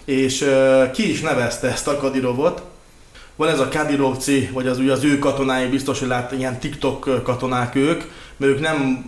És 0.06 0.42
uh, 0.42 0.92
ki 0.92 1.10
is 1.12 1.22
nevezte 1.22 1.68
ezt 1.68 1.88
a 1.88 1.98
Kadirovot, 1.98 2.62
van 3.36 3.50
ez 3.50 3.60
a 3.60 3.68
Kadirovci, 3.68 4.50
vagy 4.54 4.68
az, 4.68 4.78
ugye 4.78 4.92
az 4.92 5.04
ő 5.04 5.20
katonái, 5.20 5.68
biztos, 5.68 6.00
hogy 6.00 6.08
lát, 6.08 6.32
ilyen 6.32 6.60
TikTok 6.60 7.24
katonák 7.24 7.76
ők, 7.76 8.04
mert 8.38 8.52
ők 8.52 8.60
nem 8.60 9.06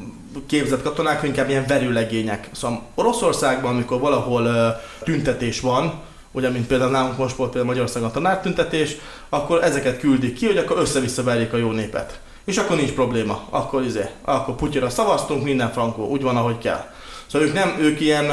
képzett 0.47 0.83
katonák, 0.83 1.23
inkább 1.23 1.49
ilyen 1.49 1.65
verőlegények. 1.67 2.49
Szóval 2.51 2.81
Oroszországban, 2.95 3.73
amikor 3.73 3.99
valahol 3.99 4.43
uh, 4.45 4.67
tüntetés 5.03 5.59
van, 5.59 6.01
ugye, 6.31 6.49
mint 6.49 6.67
például 6.67 6.91
nálunk 6.91 7.17
most 7.17 7.35
volt 7.35 7.49
például 7.49 7.67
Magyarországon 7.71 8.09
a 8.09 8.11
tanártüntetés, 8.11 8.95
akkor 9.29 9.63
ezeket 9.63 9.99
küldik 9.99 10.33
ki, 10.35 10.45
hogy 10.45 10.57
akkor 10.57 10.77
össze-vissza 10.77 11.23
verjék 11.23 11.53
a 11.53 11.57
jó 11.57 11.71
népet. 11.71 12.19
És 12.45 12.57
akkor 12.57 12.75
nincs 12.75 12.91
probléma, 12.91 13.47
akkor 13.49 13.83
izé, 13.83 14.05
akkor 14.21 14.55
Putyira 14.55 14.89
szavaztunk, 14.89 15.43
minden 15.43 15.71
frankó, 15.71 16.07
úgy 16.07 16.21
van, 16.21 16.37
ahogy 16.37 16.57
kell. 16.57 16.85
Szóval 17.27 17.47
ők 17.47 17.53
nem, 17.53 17.75
ők 17.79 17.99
ilyen 17.99 18.25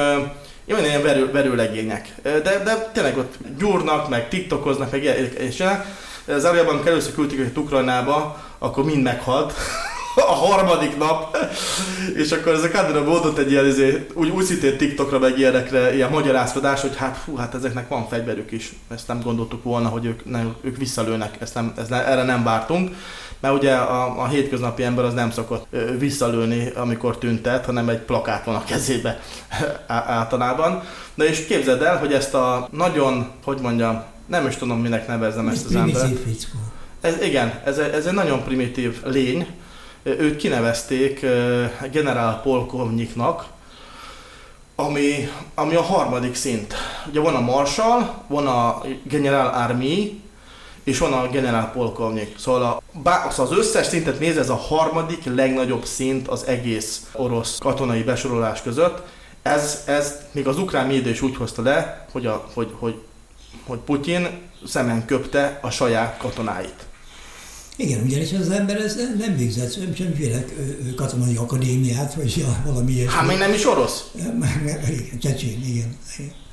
jó, 0.64 0.76
ilyen 0.76 1.02
verő, 1.02 1.30
verőlegények. 1.30 2.14
De, 2.22 2.40
de 2.40 2.90
tényleg 2.92 3.18
ott 3.18 3.34
gyúrnak, 3.58 4.08
meg 4.08 4.28
tiktokoznak, 4.28 4.90
meg 4.90 5.04
és 5.38 5.64
Zárójában, 6.26 6.74
amikor 6.74 6.90
először 6.90 7.14
küldték 7.14 7.38
őket 7.38 7.56
Ukrajnába, 7.56 8.44
akkor 8.58 8.84
mind 8.84 9.02
meghalt 9.02 9.52
a 10.28 10.32
harmadik 10.32 10.96
nap, 10.96 11.36
és 12.16 12.32
akkor 12.32 12.52
ez 12.52 12.62
a 12.62 12.70
Kadira 12.70 13.04
mondott 13.04 13.38
egy 13.38 13.50
ilyen, 13.50 13.64
ezért, 13.64 14.10
úgy, 14.14 14.28
úgy 14.28 14.44
szintén 14.44 14.76
TikTokra 14.76 15.18
meg 15.18 15.38
ilyenekre, 15.38 15.94
ilyen 15.94 16.10
magyarázkodás, 16.10 16.80
hogy 16.80 16.96
hát 16.96 17.16
fú, 17.24 17.36
hát 17.36 17.54
ezeknek 17.54 17.88
van 17.88 18.08
fegyverük 18.08 18.52
is. 18.52 18.72
Ezt 18.90 19.08
nem 19.08 19.20
gondoltuk 19.20 19.62
volna, 19.62 19.88
hogy 19.88 20.04
ők, 20.04 20.24
nem, 20.24 20.54
ők 20.60 20.76
visszalőnek, 20.76 21.36
ezt 21.40 21.54
nem, 21.54 21.72
ne, 21.88 22.06
erre 22.06 22.22
nem 22.22 22.44
vártunk. 22.44 22.94
Mert 23.40 23.54
ugye 23.54 23.74
a, 23.74 24.22
a 24.22 24.26
hétköznapi 24.26 24.82
ember 24.82 25.04
az 25.04 25.14
nem 25.14 25.30
szokott 25.30 25.66
visszalőni, 25.98 26.70
amikor 26.74 27.18
tüntet, 27.18 27.64
hanem 27.64 27.88
egy 27.88 27.98
plakát 27.98 28.44
van 28.44 28.54
a 28.54 28.64
kezébe 28.64 29.20
általában. 29.86 30.82
De 31.14 31.24
és 31.24 31.46
képzeld 31.46 31.82
el, 31.82 31.98
hogy 31.98 32.12
ezt 32.12 32.34
a 32.34 32.68
nagyon, 32.70 33.30
hogy 33.44 33.58
mondjam, 33.60 34.02
nem 34.26 34.46
is 34.46 34.56
tudom, 34.56 34.80
minek 34.80 35.06
nevezzem 35.06 35.48
ezt 35.48 35.66
az 35.66 35.74
embert. 35.74 36.18
Ez, 37.00 37.22
igen, 37.22 37.60
ez, 37.64 37.78
ez 37.78 38.06
egy 38.06 38.14
nagyon 38.14 38.44
primitív 38.44 39.02
lény, 39.04 39.46
őt 40.02 40.36
kinevezték 40.36 41.26
generál 41.92 42.40
polkovnyiknak, 42.42 43.46
ami, 44.74 45.28
ami 45.54 45.74
a 45.74 45.82
harmadik 45.82 46.34
szint. 46.34 46.74
Ugye 47.08 47.20
van 47.20 47.34
a 47.34 47.40
Marshall, 47.40 48.14
van 48.26 48.46
a 48.46 48.82
General 49.02 49.46
Army, 49.46 50.22
és 50.84 50.98
van 50.98 51.12
a 51.12 51.28
generál 51.28 51.70
polkovnyik. 51.72 52.38
Szóval 52.38 52.62
a, 52.62 52.82
bá, 53.02 53.24
az 53.24 53.52
összes 53.52 53.86
szintet 53.86 54.18
néz, 54.18 54.36
ez 54.36 54.48
a 54.48 54.54
harmadik 54.54 55.24
legnagyobb 55.24 55.84
szint 55.84 56.28
az 56.28 56.46
egész 56.46 57.06
orosz 57.12 57.58
katonai 57.58 58.02
besorolás 58.02 58.62
között. 58.62 59.02
Ez, 59.42 59.82
ez 59.86 60.20
még 60.32 60.46
az 60.46 60.58
ukrán 60.58 60.86
média 60.86 61.10
is 61.10 61.22
úgy 61.22 61.36
hozta 61.36 61.62
le, 61.62 62.06
hogy, 62.12 62.26
a, 62.26 62.48
hogy, 62.54 62.74
hogy, 62.78 62.94
hogy 63.66 63.78
Putyin 63.78 64.28
szemen 64.66 65.04
köpte 65.04 65.58
a 65.62 65.70
saját 65.70 66.16
katonáit. 66.18 66.88
Igen, 67.76 68.02
ugyanis 68.04 68.32
az 68.32 68.50
ember 68.50 68.76
ez 68.76 68.96
nem 69.18 69.36
végzett 69.36 69.72
semmiféle 69.72 70.44
katonai 70.96 71.36
akadémiát, 71.36 72.14
vagy 72.14 72.44
valami 72.64 72.92
ilyesmi. 72.92 73.12
Hát 73.12 73.26
még 73.26 73.38
nem 73.38 73.52
is 73.52 73.66
orosz? 73.66 74.04
Igen, 74.14 75.18
csecsén, 75.20 75.62
igen. 75.66 75.96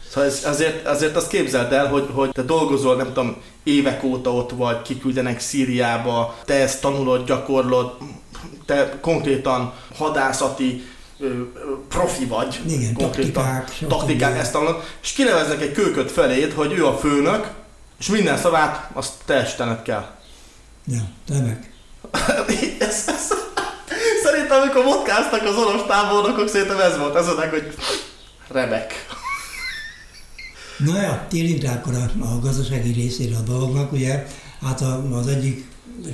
Szóval 0.10 0.30
ez, 0.30 0.42
azért, 0.46 0.88
azért 0.88 1.16
azt 1.16 1.28
képzeld 1.28 1.72
el, 1.72 1.88
hogy, 1.88 2.08
hogy 2.14 2.30
te 2.30 2.42
dolgozol, 2.42 2.96
nem 2.96 3.08
tudom, 3.08 3.36
évek 3.64 4.04
óta 4.04 4.34
ott 4.34 4.52
vagy, 4.52 4.82
kiküldenek 4.82 5.40
Szíriába, 5.40 6.38
te 6.46 6.54
ezt 6.54 6.82
tanulod, 6.82 7.26
gyakorlod, 7.26 7.98
te 8.66 8.98
konkrétan 9.02 9.74
hadászati 9.96 10.84
profi 11.90 12.26
vagy. 12.26 12.60
Igen, 12.68 12.94
taktikák. 12.94 13.72
Taktikák, 13.88 14.38
ezt 14.38 14.52
tanulod, 14.52 14.84
és 15.02 15.12
kineveznek 15.12 15.62
egy 15.62 15.72
kőköt 15.72 16.12
feléd, 16.12 16.54
hogy 16.54 16.74
ő 16.74 16.86
a 16.86 16.98
főnök, 16.98 17.48
és 18.00 18.08
minden 18.08 18.38
szavát 18.38 18.90
azt 18.94 19.12
te 19.26 19.34
estened 19.34 19.82
kell. 19.82 20.17
Ja, 20.92 21.02
remek. 21.28 21.72
ez, 22.80 23.04
ez, 23.08 23.34
szerintem, 24.24 24.62
amikor 24.62 24.84
vodkáztak 24.84 25.42
az 25.42 25.56
orosz 25.56 25.86
tábornokok, 25.88 26.48
szerintem 26.48 26.80
ez 26.80 26.98
volt, 26.98 27.16
ez 27.16 27.30
oda, 27.30 27.50
hogy 27.50 27.74
remek. 28.48 29.06
Na 30.78 31.02
ja, 31.02 31.26
térjünk 31.30 31.62
rá 31.62 31.74
akkor 31.74 31.94
a, 31.94 32.24
a 32.26 32.40
gazdasági 32.40 32.92
részére 32.92 33.36
a 33.36 33.42
dolognak, 33.42 33.92
ugye, 33.92 34.28
hát 34.62 34.82
az 35.12 35.28
egyik 35.28 35.66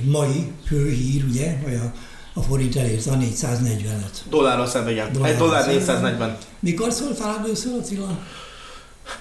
mai 0.03 0.51
fő 0.67 0.89
hír, 0.89 1.23
ugye, 1.29 1.57
hogy 1.63 1.73
a, 1.73 1.91
a 2.33 2.41
forint 2.41 2.75
elérte 2.75 3.11
a 3.11 3.15
440-et. 3.15 4.17
Dollárra 4.29 4.65
szemben, 4.65 4.91
igen. 4.91 5.11
Dollár 5.11 5.31
Egy 5.31 5.37
dollár 5.37 5.67
440. 5.67 6.37
Mikor 6.59 6.91
szóltál 6.91 7.41
először, 7.43 7.73
Attila? 7.73 8.19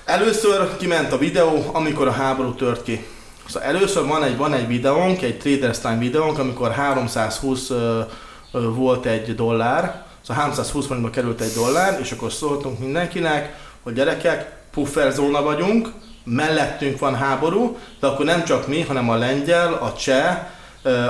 Először 0.04 0.76
kiment 0.76 1.12
a 1.12 1.18
videó, 1.18 1.70
amikor 1.72 2.08
a 2.08 2.12
háború 2.12 2.54
tört 2.54 2.82
ki. 2.82 3.06
Szóval 3.46 3.68
először 3.68 4.06
van 4.06 4.22
egy, 4.22 4.36
van 4.36 4.52
egy 4.52 4.66
videónk, 4.66 5.22
egy 5.22 5.38
Traders 5.38 5.78
Time 5.78 5.98
videónk, 5.98 6.38
amikor 6.38 6.72
320 6.72 7.70
uh, 7.70 7.78
uh, 8.52 8.74
volt 8.74 9.06
egy 9.06 9.34
dollár, 9.34 10.04
szóval 10.20 10.42
320 10.42 10.86
forintba 10.86 11.10
került 11.10 11.40
egy 11.40 11.52
dollár, 11.54 12.00
és 12.00 12.12
akkor 12.12 12.32
szóltunk 12.32 12.78
mindenkinek, 12.78 13.56
hogy 13.82 13.92
gyerekek, 13.92 14.60
pufferzóna 14.70 15.42
vagyunk, 15.42 15.88
mellettünk 16.24 16.98
van 16.98 17.14
háború, 17.14 17.78
de 18.00 18.06
akkor 18.06 18.24
nem 18.24 18.44
csak 18.44 18.66
mi, 18.66 18.80
hanem 18.80 19.10
a 19.10 19.16
lengyel, 19.16 19.72
a 19.72 19.92
cseh, 19.92 20.38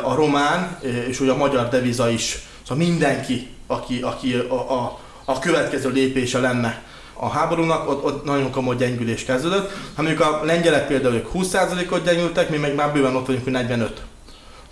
a 0.03 0.15
román 0.15 0.79
és 1.09 1.21
ugye 1.21 1.31
a 1.31 1.37
magyar 1.37 1.69
deviza 1.69 2.09
is. 2.09 2.39
Szóval 2.63 2.87
mindenki, 2.87 3.49
aki, 3.67 4.01
aki 4.01 4.35
a, 4.35 4.55
a, 4.55 4.99
a 5.25 5.39
következő 5.39 5.91
lépése 5.91 6.39
lenne 6.39 6.83
a 7.23 7.29
háborúnak, 7.29 7.89
ott, 7.89 8.05
ott 8.05 8.25
nagyon 8.25 8.51
komoly 8.51 8.77
gyengülés 8.77 9.25
kezdődött. 9.25 9.71
Ha 9.95 10.03
mondjuk 10.03 10.27
a 10.27 10.41
lengyelek 10.45 10.87
például 10.87 11.15
ők 11.15 11.29
20%-ot 11.35 12.05
gyengültek, 12.05 12.51
mi 12.51 12.57
meg 12.57 12.75
már 12.75 12.93
bőven 12.93 13.17
ott 13.17 13.27
vagyunk, 13.27 13.45
hogy 13.45 13.53
45. 13.53 13.89
Szóval 13.89 14.05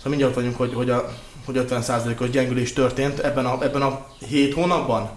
mindjárt 0.03 0.35
vagyunk, 0.35 0.57
hogy, 0.57 0.73
hogy, 0.73 0.89
a, 0.89 1.13
hogy 1.45 1.65
50%-os 1.69 2.29
gyengülés 2.29 2.73
történt 2.73 3.19
ebben 3.19 3.45
a, 3.45 3.63
ebben 3.63 3.81
a 3.81 4.05
7 4.27 4.53
hónapban. 4.53 5.09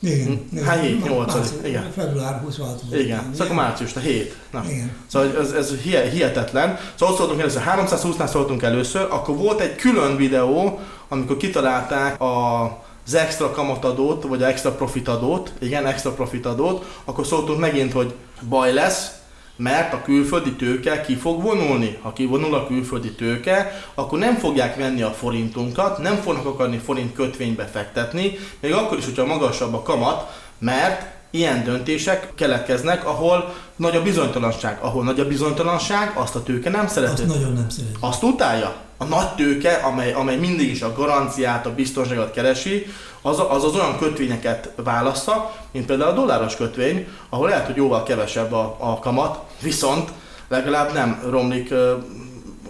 Igen. 0.00 0.46
Hm? 0.50 0.64
Hány 0.64 0.80
hét? 0.80 1.04
8 1.04 1.54
Igen. 1.64 1.90
Február 1.94 2.40
26 2.40 2.80
volt. 2.88 3.02
Igen. 3.02 3.30
Szóval 3.34 3.54
március, 3.54 3.96
a 3.96 4.00
hét. 4.00 4.36
Na. 4.50 4.64
Igen. 4.68 4.96
Szóval 5.06 5.38
ez, 5.38 5.52
ez 5.52 5.74
hihetetlen. 5.82 6.78
Szóval 6.94 7.16
szóltunk 7.16 7.40
először, 7.40 7.62
320-nál 7.66 8.26
szóltunk 8.26 8.62
először, 8.62 9.06
akkor 9.10 9.36
volt 9.36 9.60
egy 9.60 9.74
külön 9.74 10.16
videó, 10.16 10.80
amikor 11.08 11.36
kitalálták 11.36 12.20
a 12.20 12.83
az 13.06 13.14
extra 13.14 13.50
kamatadót, 13.50 14.22
vagy 14.22 14.42
az 14.42 14.48
extra 14.48 14.74
profitadót, 14.74 15.52
igen, 15.58 15.86
extra 15.86 16.10
profitadót, 16.10 17.00
akkor 17.04 17.26
szóltunk 17.26 17.58
megint, 17.58 17.92
hogy 17.92 18.14
baj 18.48 18.72
lesz, 18.72 19.10
mert 19.56 19.92
a 19.92 20.02
külföldi 20.02 20.52
tőke 20.52 21.00
ki 21.00 21.14
fog 21.14 21.42
vonulni. 21.42 21.98
Ha 22.02 22.12
kivonul 22.12 22.54
a 22.54 22.66
külföldi 22.66 23.12
tőke, 23.12 23.84
akkor 23.94 24.18
nem 24.18 24.36
fogják 24.36 24.76
venni 24.76 25.02
a 25.02 25.10
forintunkat, 25.10 25.98
nem 25.98 26.16
fognak 26.16 26.46
akarni 26.46 26.78
forint 26.78 27.14
kötvénybe 27.14 27.66
fektetni, 27.66 28.38
még 28.60 28.72
akkor 28.72 28.98
is, 28.98 29.04
hogyha 29.04 29.26
magasabb 29.26 29.74
a 29.74 29.82
kamat, 29.82 30.40
mert 30.58 31.13
ilyen 31.34 31.64
döntések 31.64 32.32
keletkeznek, 32.34 33.06
ahol 33.06 33.54
nagy 33.76 33.96
a 33.96 34.02
bizonytalanság. 34.02 34.78
Ahol 34.80 35.04
nagy 35.04 35.20
a 35.20 35.26
bizonytalanság, 35.26 36.12
azt 36.16 36.34
a 36.34 36.42
tőke 36.42 36.70
nem 36.70 36.88
szereti. 36.88 37.22
Azt 37.22 37.34
nagyon 37.34 37.52
nem 37.52 37.68
szereti. 37.68 37.96
Azt 38.00 38.22
utálja. 38.22 38.74
A 38.96 39.04
nagy 39.04 39.34
tőke, 39.34 39.72
amely, 39.72 40.12
amely 40.12 40.36
mindig 40.36 40.70
is 40.70 40.82
a 40.82 40.92
garanciát, 40.92 41.66
a 41.66 41.74
biztonságot 41.74 42.30
keresi, 42.30 42.86
az, 43.22 43.42
az 43.48 43.64
az 43.64 43.74
olyan 43.74 43.98
kötvényeket 43.98 44.70
válaszza, 44.76 45.54
mint 45.70 45.86
például 45.86 46.10
a 46.10 46.14
dolláros 46.14 46.56
kötvény, 46.56 47.08
ahol 47.28 47.48
lehet, 47.48 47.66
hogy 47.66 47.76
jóval 47.76 48.02
kevesebb 48.02 48.52
a, 48.52 48.76
a 48.78 48.98
kamat, 48.98 49.38
viszont 49.62 50.10
legalább 50.48 50.92
nem 50.92 51.22
romlik 51.30 51.72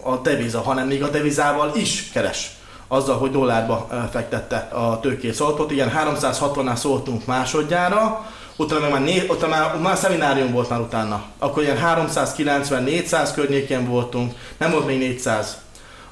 a 0.03 0.17
deviza, 0.23 0.61
hanem 0.61 0.87
még 0.87 1.03
a 1.03 1.11
devizával 1.11 1.73
is 1.75 2.11
keres 2.13 2.57
azzal, 2.89 3.17
hogy 3.17 3.31
dollárba 3.31 3.89
fektette 4.11 4.57
a 4.57 5.01
tőkét. 5.01 5.41
Ott 5.41 5.71
igen, 5.71 5.93
360-nál 5.97 6.77
szóltunk 6.77 7.27
másodjára, 7.27 8.27
utána 8.57 8.81
meg 8.81 8.91
már, 8.91 9.01
né, 9.01 9.27
utána 9.29 9.57
már, 9.57 9.81
már 9.81 9.97
szeminárium 9.97 10.53
volt 10.53 10.69
már 10.69 10.81
utána. 10.81 11.25
Akkor 11.39 11.63
ilyen 11.63 11.79
390-400 11.85 13.31
környékén 13.35 13.87
voltunk, 13.87 14.33
nem 14.57 14.71
volt 14.71 14.87
még 14.87 14.99
400 14.99 15.57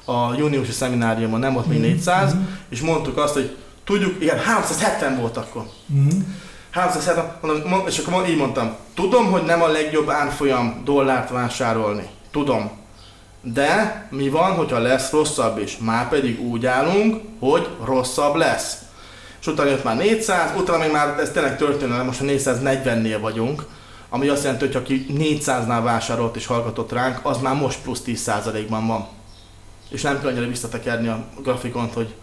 a 0.05 0.33
júniusi 0.37 0.71
szemináriumon, 0.71 1.39
nem 1.39 1.53
volt 1.53 1.65
még 1.65 1.79
400, 1.79 2.33
mm-hmm. 2.33 2.43
és 2.69 2.81
mondtuk 2.81 3.17
azt, 3.17 3.33
hogy 3.33 3.55
tudjuk, 3.83 4.21
igen, 4.21 4.39
370 4.39 5.19
volt 5.19 5.37
akkor. 5.37 5.63
Mm-hmm. 5.93 6.19
370, 6.71 7.35
mondom, 7.41 7.87
és 7.87 7.97
akkor 7.97 8.29
így 8.29 8.37
mondtam, 8.37 8.75
tudom, 8.93 9.31
hogy 9.31 9.43
nem 9.43 9.61
a 9.61 9.67
legjobb 9.67 10.09
árfolyam 10.09 10.81
dollárt 10.83 11.29
vásárolni. 11.29 12.09
Tudom. 12.31 12.71
De 13.41 14.07
mi 14.09 14.29
van, 14.29 14.51
hogyha 14.51 14.79
lesz 14.79 15.11
rosszabb 15.11 15.57
is? 15.57 15.77
Már 15.77 16.09
pedig 16.09 16.41
úgy 16.41 16.65
állunk, 16.65 17.21
hogy 17.39 17.67
rosszabb 17.85 18.35
lesz 18.35 18.77
és 19.43 19.49
utána 19.49 19.69
jött 19.69 19.83
már 19.83 19.97
400, 19.97 20.59
utána 20.59 20.77
még 20.77 20.91
már 20.91 21.19
ez 21.19 21.29
tényleg 21.29 21.57
történelem, 21.57 22.05
most 22.05 22.21
a 22.21 22.23
440-nél 22.23 23.17
vagyunk, 23.21 23.65
ami 24.09 24.27
azt 24.27 24.43
jelenti, 24.43 24.65
hogy 24.65 24.75
aki 24.75 25.05
400-nál 25.09 25.79
vásárolt 25.83 26.35
és 26.35 26.45
hallgatott 26.45 26.91
ránk, 26.91 27.19
az 27.23 27.37
már 27.37 27.55
most 27.55 27.81
plusz 27.81 28.01
10%-ban 28.05 28.87
van. 28.87 29.07
És 29.89 30.01
nem 30.01 30.19
kell 30.19 30.29
annyira 30.29 30.47
visszatekerni 30.47 31.07
a 31.07 31.25
grafikont, 31.41 31.93
hogy 31.93 32.13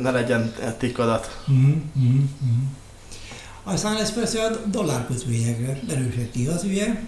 ne 0.00 0.10
legyen 0.10 0.54
tikkadat. 0.78 1.42
Mm-hmm. 1.50 2.24
Aztán 3.62 3.96
ez 3.96 4.14
persze 4.14 4.44
a 4.44 4.50
dollárkötvényekre 4.66 5.80
erősíti 5.90 6.46
az 6.46 6.64
ugye, 6.64 7.02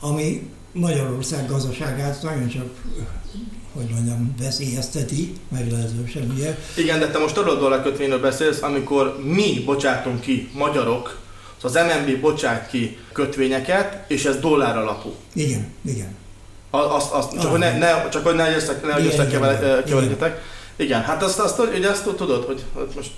ami 0.00 0.50
Magyarország 0.74 1.48
gazdaságát 1.48 2.22
nagyon 2.22 2.48
csak 2.48 2.66
hogy 3.72 3.88
mondjam, 3.94 4.34
veszélyezteti 4.38 5.32
meglehetősen, 5.48 6.30
ugye? 6.36 6.58
Igen, 6.76 6.98
de 6.98 7.10
te 7.10 7.18
most 7.18 7.36
arról 7.36 7.56
dollárkötvényről 7.56 8.20
beszélsz, 8.20 8.62
amikor 8.62 9.18
mi 9.22 9.62
bocsátunk 9.64 10.20
ki, 10.20 10.50
magyarok, 10.52 11.18
az 11.64 11.74
MNB 11.74 12.20
bocsát 12.20 12.68
ki 12.70 12.98
kötvényeket, 13.12 14.04
és 14.10 14.24
ez 14.24 14.36
dollár 14.36 14.76
alapú. 14.76 15.14
Igen, 15.32 15.72
igen. 15.84 16.16
Azt, 16.70 17.12
azt, 17.12 17.32
csak, 17.32 17.44
ah, 17.44 17.50
hogy 17.50 17.58
ne, 17.58 17.78
ne, 17.78 18.08
csak 18.08 18.24
hogy 18.24 18.34
ne 18.34 18.54
összekeverjetek. 18.54 19.86
Igen. 19.86 20.34
igen, 20.76 21.02
hát 21.02 21.22
azt, 21.22 21.38
azt, 21.38 21.58
ugye 21.58 21.88
azt 21.88 22.04
tudod, 22.16 22.44
hogy, 22.44 22.64
hogy 22.72 22.88
most 22.96 23.10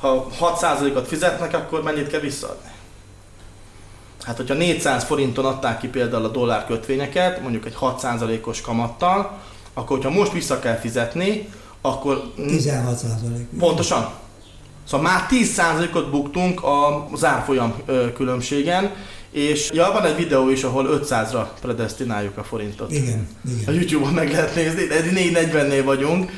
ha 0.00 0.30
6%-ot 0.40 1.08
fizetnek, 1.08 1.54
akkor 1.54 1.82
mennyit 1.82 2.08
kell 2.08 2.20
visszaadni? 2.20 2.73
Hát, 4.24 4.36
hogyha 4.36 4.54
400 4.54 5.04
forinton 5.04 5.44
adták 5.44 5.78
ki 5.78 5.86
például 5.86 6.24
a 6.24 6.28
dollár 6.28 6.66
kötvényeket, 6.66 7.40
mondjuk 7.42 7.66
egy 7.66 7.76
6%-os 7.80 8.60
kamattal, 8.60 9.38
akkor 9.74 9.96
hogyha 9.96 10.18
most 10.18 10.32
vissza 10.32 10.58
kell 10.58 10.76
fizetni, 10.76 11.48
akkor... 11.80 12.32
16 12.36 12.96
százalék. 12.96 13.46
Pontosan. 13.58 14.08
Szóval 14.88 15.10
már 15.12 15.26
10% 15.30 15.94
ot 15.94 16.10
buktunk 16.10 16.62
a 16.62 17.08
zárfolyam 17.14 17.74
különbségen, 18.14 18.90
és 19.30 19.70
ja, 19.72 19.90
van 19.92 20.04
egy 20.04 20.16
videó 20.16 20.48
is, 20.48 20.62
ahol 20.62 21.00
500-ra 21.02 21.46
predestináljuk 21.60 22.36
a 22.36 22.42
forintot. 22.44 22.92
Igen, 22.92 23.28
igen. 23.44 23.62
A 23.66 23.70
YouTube-on 23.70 24.12
meg 24.12 24.30
lehet 24.30 24.54
nézni, 24.54 24.84
de 24.84 25.00
440-nél 25.00 25.82
vagyunk, 25.84 26.30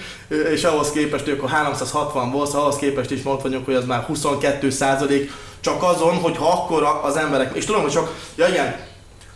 és 0.53 0.65
ahhoz 0.65 0.91
képest, 0.91 1.25
hogy 1.25 1.33
akkor 1.33 1.49
360 1.49 2.31
volt, 2.31 2.47
szóval 2.47 2.63
ahhoz 2.63 2.77
képest 2.77 3.11
is 3.11 3.23
mondhatjuk, 3.23 3.43
vagyunk, 3.43 3.65
hogy 3.65 3.75
az 3.75 3.85
már 3.85 4.03
22 4.03 4.71
százalék, 4.71 5.31
csak 5.67 5.83
azon, 5.83 6.15
hogy 6.15 6.37
ha 6.37 6.51
akkor 6.51 7.01
az 7.03 7.17
emberek, 7.17 7.57
és 7.57 7.65
tudom, 7.65 7.83
hogy 7.83 7.91
csak, 7.91 8.15
ja 8.37 8.49
igen, 8.49 8.77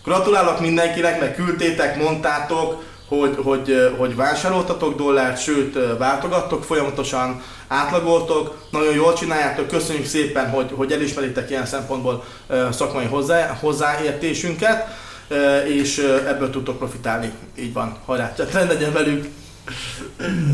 gratulálok 0.05 0.61
mindenkinek, 0.61 1.21
meg 1.21 1.35
küldtétek, 1.35 1.97
mondtátok, 1.97 2.83
hogy, 3.09 3.37
hogy, 3.43 3.95
hogy 3.99 4.16
vásároltatok 4.16 4.97
dollárt, 4.97 5.43
sőt 5.43 5.79
váltogattok 5.99 6.64
folyamatosan, 6.64 7.43
átlagoltok, 7.69 8.57
nagyon 8.71 8.95
jól 8.95 9.12
csináljátok, 9.12 9.69
köszönjük 9.69 10.07
szépen, 10.07 10.51
hogy, 10.51 10.71
hogy 10.75 10.93
elismeritek 10.93 11.51
ilyen 11.51 11.66
szempontból 11.66 12.25
szakmai 12.71 13.05
hozzá, 13.05 13.59
hozzáértésünket, 13.61 14.87
és 15.66 15.99
ebből 16.27 16.51
tudtok 16.51 16.79
profitálni. 16.79 17.33
Így 17.59 17.73
van, 17.73 17.97
hajrá, 18.07 18.33
tehát 18.33 18.69
legyen 18.69 18.93
velünk! 18.93 19.27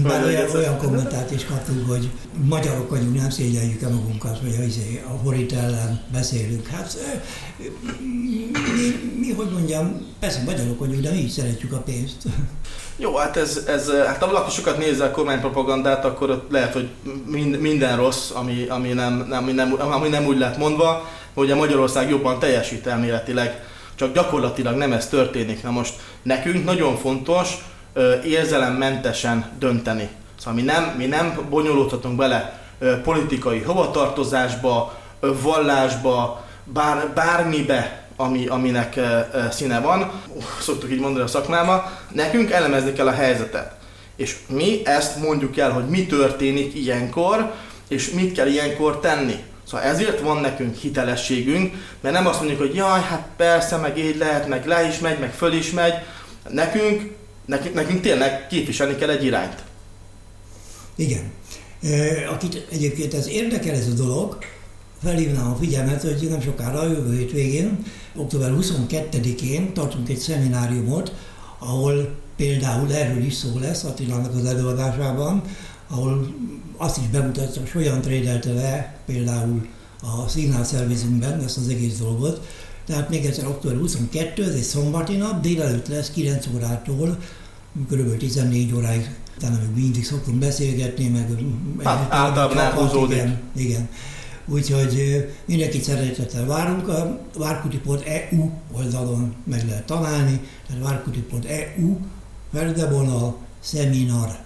Bár 0.03 0.25
olyan, 0.25 0.51
olyan 0.55 0.79
kommentát 0.79 1.31
is 1.31 1.45
kaptunk, 1.45 1.89
hogy 1.89 2.11
magyarok 2.45 2.91
vagyunk, 2.91 3.17
nem 3.17 3.31
szégyeljük 3.31 3.83
el 3.83 3.91
magunkat, 3.91 4.39
hogy 4.39 4.55
a, 4.61 4.63
izé, 4.63 5.05
a 5.15 5.25
forint 5.25 5.53
ellen 5.53 6.01
beszélünk. 6.13 6.67
Hát 6.67 6.97
mi, 8.25 9.11
mi, 9.19 9.33
hogy 9.33 9.51
mondjam, 9.53 10.07
persze 10.21 10.43
magyarok 10.45 10.79
vagyunk, 10.79 11.01
de 11.01 11.11
mi 11.11 11.19
is 11.19 11.33
szeretjük 11.33 11.73
a 11.73 11.79
pénzt. 11.79 12.17
Jó, 12.97 13.17
hát 13.17 13.37
ez, 13.37 13.65
ez 13.67 13.91
hát 14.07 14.23
ha 14.23 14.27
valaki 14.27 14.51
sokat 14.51 14.79
nézze 14.79 15.05
a 15.05 15.11
kormánypropagandát, 15.11 16.05
akkor 16.05 16.31
ott 16.31 16.51
lehet, 16.51 16.73
hogy 16.73 16.89
mind, 17.27 17.61
minden 17.61 17.97
rossz, 17.97 18.31
ami, 18.31 18.67
ami, 18.69 18.89
nem, 18.89 19.27
nem, 19.29 19.43
ami, 19.43 19.53
nem, 19.53 19.77
ami 19.79 20.09
nem 20.09 20.27
úgy 20.27 20.39
lett 20.39 20.59
mondva, 20.59 21.09
hogy 21.35 21.51
a 21.51 21.57
Magyarország 21.57 22.11
jobban 22.11 22.39
teljesít 22.39 22.87
elméletileg, 22.87 23.65
csak 23.95 24.15
gyakorlatilag 24.15 24.77
nem 24.77 24.93
ez 24.93 25.09
történik. 25.09 25.63
Na 25.63 25.71
most 25.71 25.95
nekünk 26.23 26.65
nagyon 26.65 26.97
fontos, 26.97 27.65
érzelemmentesen 28.25 29.53
dönteni. 29.59 30.09
Szóval 30.39 30.55
mi 30.55 30.63
nem, 30.63 30.95
mi 30.97 31.07
nem 31.07 31.47
bonyolódhatunk 31.51 32.17
bele 32.17 32.61
politikai 33.03 33.61
hovatartozásba, 33.61 34.99
vallásba, 35.21 36.45
bár, 36.65 37.13
bármibe, 37.15 38.09
ami, 38.17 38.47
aminek 38.47 39.01
színe 39.51 39.81
van, 39.81 40.11
szoktuk 40.61 40.91
így 40.91 41.01
mondani 41.01 41.25
a 41.25 41.29
szakmában, 41.29 41.83
nekünk 42.13 42.51
elemezni 42.51 42.93
kell 42.93 43.07
a 43.07 43.13
helyzetet. 43.13 43.75
És 44.17 44.37
mi 44.49 44.81
ezt 44.85 45.21
mondjuk 45.23 45.57
el, 45.57 45.71
hogy 45.71 45.89
mi 45.89 46.07
történik 46.07 46.75
ilyenkor, 46.75 47.53
és 47.89 48.11
mit 48.11 48.33
kell 48.33 48.47
ilyenkor 48.47 49.01
tenni. 49.01 49.45
Szóval 49.67 49.87
ezért 49.87 50.21
van 50.21 50.41
nekünk 50.41 50.77
hitelességünk, 50.77 51.75
mert 52.01 52.15
nem 52.15 52.27
azt 52.27 52.39
mondjuk, 52.39 52.61
hogy 52.61 52.75
jaj, 52.75 53.01
hát 53.01 53.27
persze, 53.37 53.77
meg 53.77 53.99
így 53.99 54.17
lehet, 54.17 54.49
meg 54.49 54.67
le 54.67 54.87
is 54.87 54.99
megy, 54.99 55.19
meg 55.19 55.33
föl 55.33 55.53
is 55.53 55.71
megy. 55.71 55.95
Nekünk 56.49 57.15
nekünk, 57.47 57.75
nekünk 57.75 58.01
tényleg 58.01 58.47
képviselni 58.47 58.97
kell 58.97 59.11
egy 59.11 59.25
irányt. 59.25 59.65
Igen. 60.95 61.31
Akit 62.31 62.67
egyébként 62.71 63.15
ez 63.15 63.29
érdekel 63.29 63.75
ez 63.75 63.87
a 63.87 63.93
dolog, 63.93 64.39
felhívnám 65.03 65.53
a 65.53 65.57
figyelmet, 65.57 66.03
hogy 66.03 66.27
nem 66.31 66.41
sokára, 66.41 66.81
a 66.81 66.89
jövő 66.89 67.17
hétvégén, 67.17 67.85
október 68.17 68.53
22-én 68.61 69.73
tartunk 69.73 70.09
egy 70.09 70.19
szemináriumot, 70.19 71.13
ahol 71.59 72.15
például 72.37 72.95
erről 72.95 73.23
is 73.23 73.35
szó 73.35 73.59
lesz 73.59 73.85
Attilának 73.85 74.35
az 74.35 74.45
előadásában, 74.45 75.43
ahol 75.89 76.35
azt 76.77 76.97
is 76.97 77.07
bemutatja, 77.09 77.61
hogy 77.61 77.71
hogyan 77.71 78.01
trédelte 78.01 78.53
le 78.53 78.99
például 79.07 79.67
a 80.03 80.29
szignálszervizünkben 80.29 81.43
ezt 81.45 81.57
az 81.57 81.69
egész 81.69 81.99
dolgot, 81.99 82.47
tehát 82.87 83.09
még 83.09 83.25
egyszer 83.25 83.47
október 83.47 83.79
22, 83.79 84.43
ez 84.43 84.55
egy 84.55 84.63
szombati 84.63 85.17
nap, 85.17 85.41
délelőtt 85.41 85.89
lesz 85.89 86.11
9 86.11 86.47
órától, 86.55 87.19
kb. 87.91 88.17
14 88.17 88.75
óráig, 88.75 89.15
utána 89.37 89.59
még 89.59 89.83
mindig 89.83 90.05
szoktunk 90.05 90.39
beszélgetni, 90.39 91.09
meg 91.09 91.29
hát, 91.83 92.13
általában 92.13 92.59
elhúzódik. 92.59 93.17
Igen, 93.17 93.41
igen. 93.57 93.89
Úgyhogy 94.49 95.27
mindenkit 95.45 95.83
szeretettel 95.83 96.47
várunk, 96.47 96.89
a 96.89 97.21
várkuti.eu 97.37 98.51
oldalon 98.73 99.35
meg 99.45 99.65
lehet 99.69 99.87
találni, 99.87 100.41
tehát 100.67 100.83
várkuti.eu, 100.83 101.99
Ferdebonal, 102.53 103.37
szeminar 103.61 104.46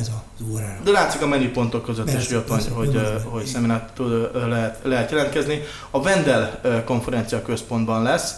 ez 0.00 0.08
az 0.08 0.46
órára. 0.50 0.80
De 0.84 0.90
látszik 0.90 1.22
a 1.22 1.26
menüpontok 1.26 1.84
között 1.84 2.04
persze, 2.04 2.20
is, 2.20 2.32
hogy, 2.32 2.42
persze, 2.42 2.70
hogy, 2.70 2.86
hogy, 2.86 3.22
hogy 3.24 3.44
szeminát 3.44 4.00
lehet, 4.32 4.78
lehet 4.82 5.10
jelentkezni. 5.10 5.60
A 5.90 6.02
Vendel 6.02 6.60
konferencia 6.84 7.42
központban 7.42 8.02
lesz, 8.02 8.34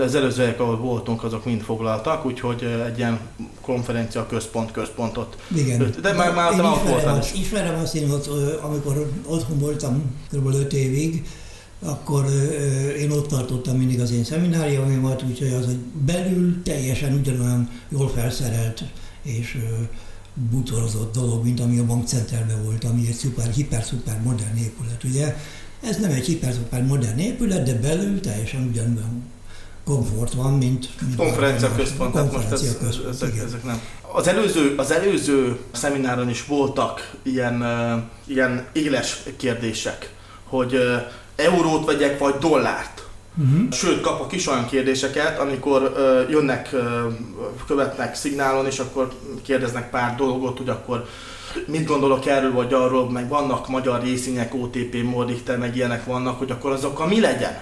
az, 0.00 0.14
előzőek, 0.14 0.60
ahol 0.60 0.76
voltunk, 0.76 1.24
azok 1.24 1.44
mind 1.44 1.60
foglaltak, 1.60 2.24
úgyhogy 2.26 2.62
egy 2.86 2.98
ilyen 2.98 3.18
konferencia 3.60 4.26
központ 4.26 4.70
központot. 4.70 5.36
Igen. 5.54 5.94
De 6.02 6.12
már, 6.12 6.34
már, 6.34 6.52
én 6.52 6.58
ismerem, 6.58 7.18
azt, 7.18 7.34
ismerem 7.34 7.80
azt, 7.80 7.94
én 7.94 8.10
ott, 8.10 8.30
amikor 8.60 9.10
otthon 9.26 9.58
voltam 9.58 10.16
kb. 10.32 10.54
5 10.54 10.72
évig, 10.72 11.26
akkor 11.84 12.24
én 12.98 13.10
ott 13.10 13.28
tartottam 13.28 13.76
mindig 13.76 14.00
az 14.00 14.12
én 14.12 14.24
szemináriumomat, 14.24 15.22
úgyhogy 15.22 15.52
az, 15.52 15.64
hogy 15.64 15.78
belül 16.04 16.62
teljesen 16.62 17.12
ugyanolyan 17.12 17.70
jól 17.88 18.08
felszerelt 18.08 18.82
és 19.22 19.58
butorozott 20.34 21.14
dolog, 21.14 21.44
mint 21.44 21.60
ami 21.60 21.78
a 21.78 21.84
bankcenterben 21.84 22.64
volt, 22.64 22.84
ami 22.84 23.06
egy 23.06 23.14
szuper, 23.14 23.50
hiper-szuper 23.50 24.20
modern 24.22 24.56
épület, 24.56 25.04
ugye? 25.04 25.36
Ez 25.82 25.96
nem 25.96 26.10
egy 26.10 26.26
hiper-szuper 26.26 26.82
modern 26.82 27.18
épület, 27.18 27.62
de 27.62 27.74
belül 27.74 28.20
teljesen 28.20 28.68
ugyanolyan 28.68 29.30
komfort 29.84 30.32
van, 30.32 30.52
mint... 30.52 30.88
mint 31.00 31.16
konferencia 31.16 31.74
központ, 31.74 32.12
tehát 32.12 32.32
most 32.32 32.50
ez, 32.50 32.76
központ, 32.78 33.14
ezek, 33.14 33.36
ezek 33.36 33.64
nem. 33.64 33.80
Az 34.12 34.26
előző, 34.26 34.74
az 34.76 34.90
előző 34.90 35.58
szemináron 35.72 36.28
is 36.28 36.46
voltak 36.46 37.16
ilyen, 37.22 37.64
ilyen 38.26 38.66
éles 38.72 39.22
kérdések, 39.36 40.14
hogy 40.44 40.76
eurót 41.36 41.84
vegyek, 41.84 42.18
vagy 42.18 42.34
dollárt. 42.34 43.06
Uh-huh. 43.36 43.72
Sőt, 43.72 44.00
kapok 44.00 44.32
is 44.32 44.46
olyan 44.46 44.66
kérdéseket, 44.66 45.38
amikor 45.38 45.82
uh, 45.82 46.30
jönnek, 46.30 46.68
uh, 46.72 46.80
követnek 47.66 48.14
szignálon, 48.14 48.66
és 48.66 48.78
akkor 48.78 49.12
kérdeznek 49.42 49.90
pár 49.90 50.16
dolgot, 50.16 50.58
hogy 50.58 50.68
akkor 50.68 51.06
mit 51.66 51.86
gondolok 51.86 52.26
erről 52.26 52.52
vagy 52.52 52.72
arról, 52.72 53.10
meg 53.10 53.28
vannak 53.28 53.68
magyar 53.68 54.02
részények, 54.02 54.54
OTP, 54.54 55.02
Mordikter, 55.02 55.58
meg 55.58 55.76
ilyenek 55.76 56.04
vannak, 56.04 56.38
hogy 56.38 56.50
akkor 56.50 56.72
azokkal 56.72 57.06
mi 57.06 57.20
legyen? 57.20 57.60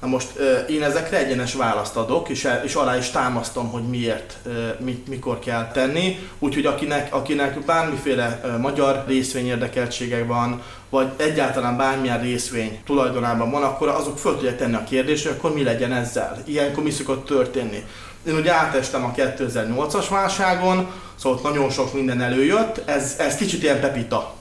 Na 0.00 0.06
most 0.06 0.28
én 0.68 0.82
ezekre 0.82 1.18
egyenes 1.18 1.54
választ 1.54 1.96
adok, 1.96 2.28
és, 2.28 2.48
és 2.64 2.74
alá 2.74 2.96
is 2.96 3.10
támasztom, 3.10 3.70
hogy 3.70 3.82
miért, 3.82 4.38
mit, 4.78 5.08
mikor 5.08 5.38
kell 5.38 5.70
tenni. 5.72 6.18
Úgyhogy 6.38 6.66
akinek, 6.66 7.14
akinek 7.14 7.64
bármiféle 7.64 8.56
magyar 8.60 9.04
részvény 9.06 9.46
érdekeltsége 9.46 10.24
van, 10.24 10.62
vagy 10.90 11.08
egyáltalán 11.16 11.76
bármilyen 11.76 12.20
részvény 12.20 12.80
tulajdonában 12.84 13.50
van, 13.50 13.62
akkor 13.62 13.88
azok 13.88 14.18
föl 14.18 14.34
tudják 14.34 14.56
tenni 14.56 14.74
a 14.74 14.84
kérdést, 14.84 15.26
hogy 15.26 15.36
akkor 15.38 15.54
mi 15.54 15.62
legyen 15.62 15.92
ezzel. 15.92 16.42
Ilyenkor 16.44 16.82
mi 16.82 16.90
szokott 16.90 17.26
történni. 17.26 17.84
Én 18.26 18.34
ugye 18.34 18.52
átestem 18.52 19.04
a 19.04 19.12
2008-as 19.16 20.06
válságon, 20.10 20.90
szóval 21.14 21.38
ott 21.38 21.44
nagyon 21.44 21.70
sok 21.70 21.92
minden 21.94 22.20
előjött. 22.20 22.88
Ez, 22.88 23.14
ez 23.18 23.36
kicsit 23.36 23.62
ilyen 23.62 23.80
pepita 23.80 24.34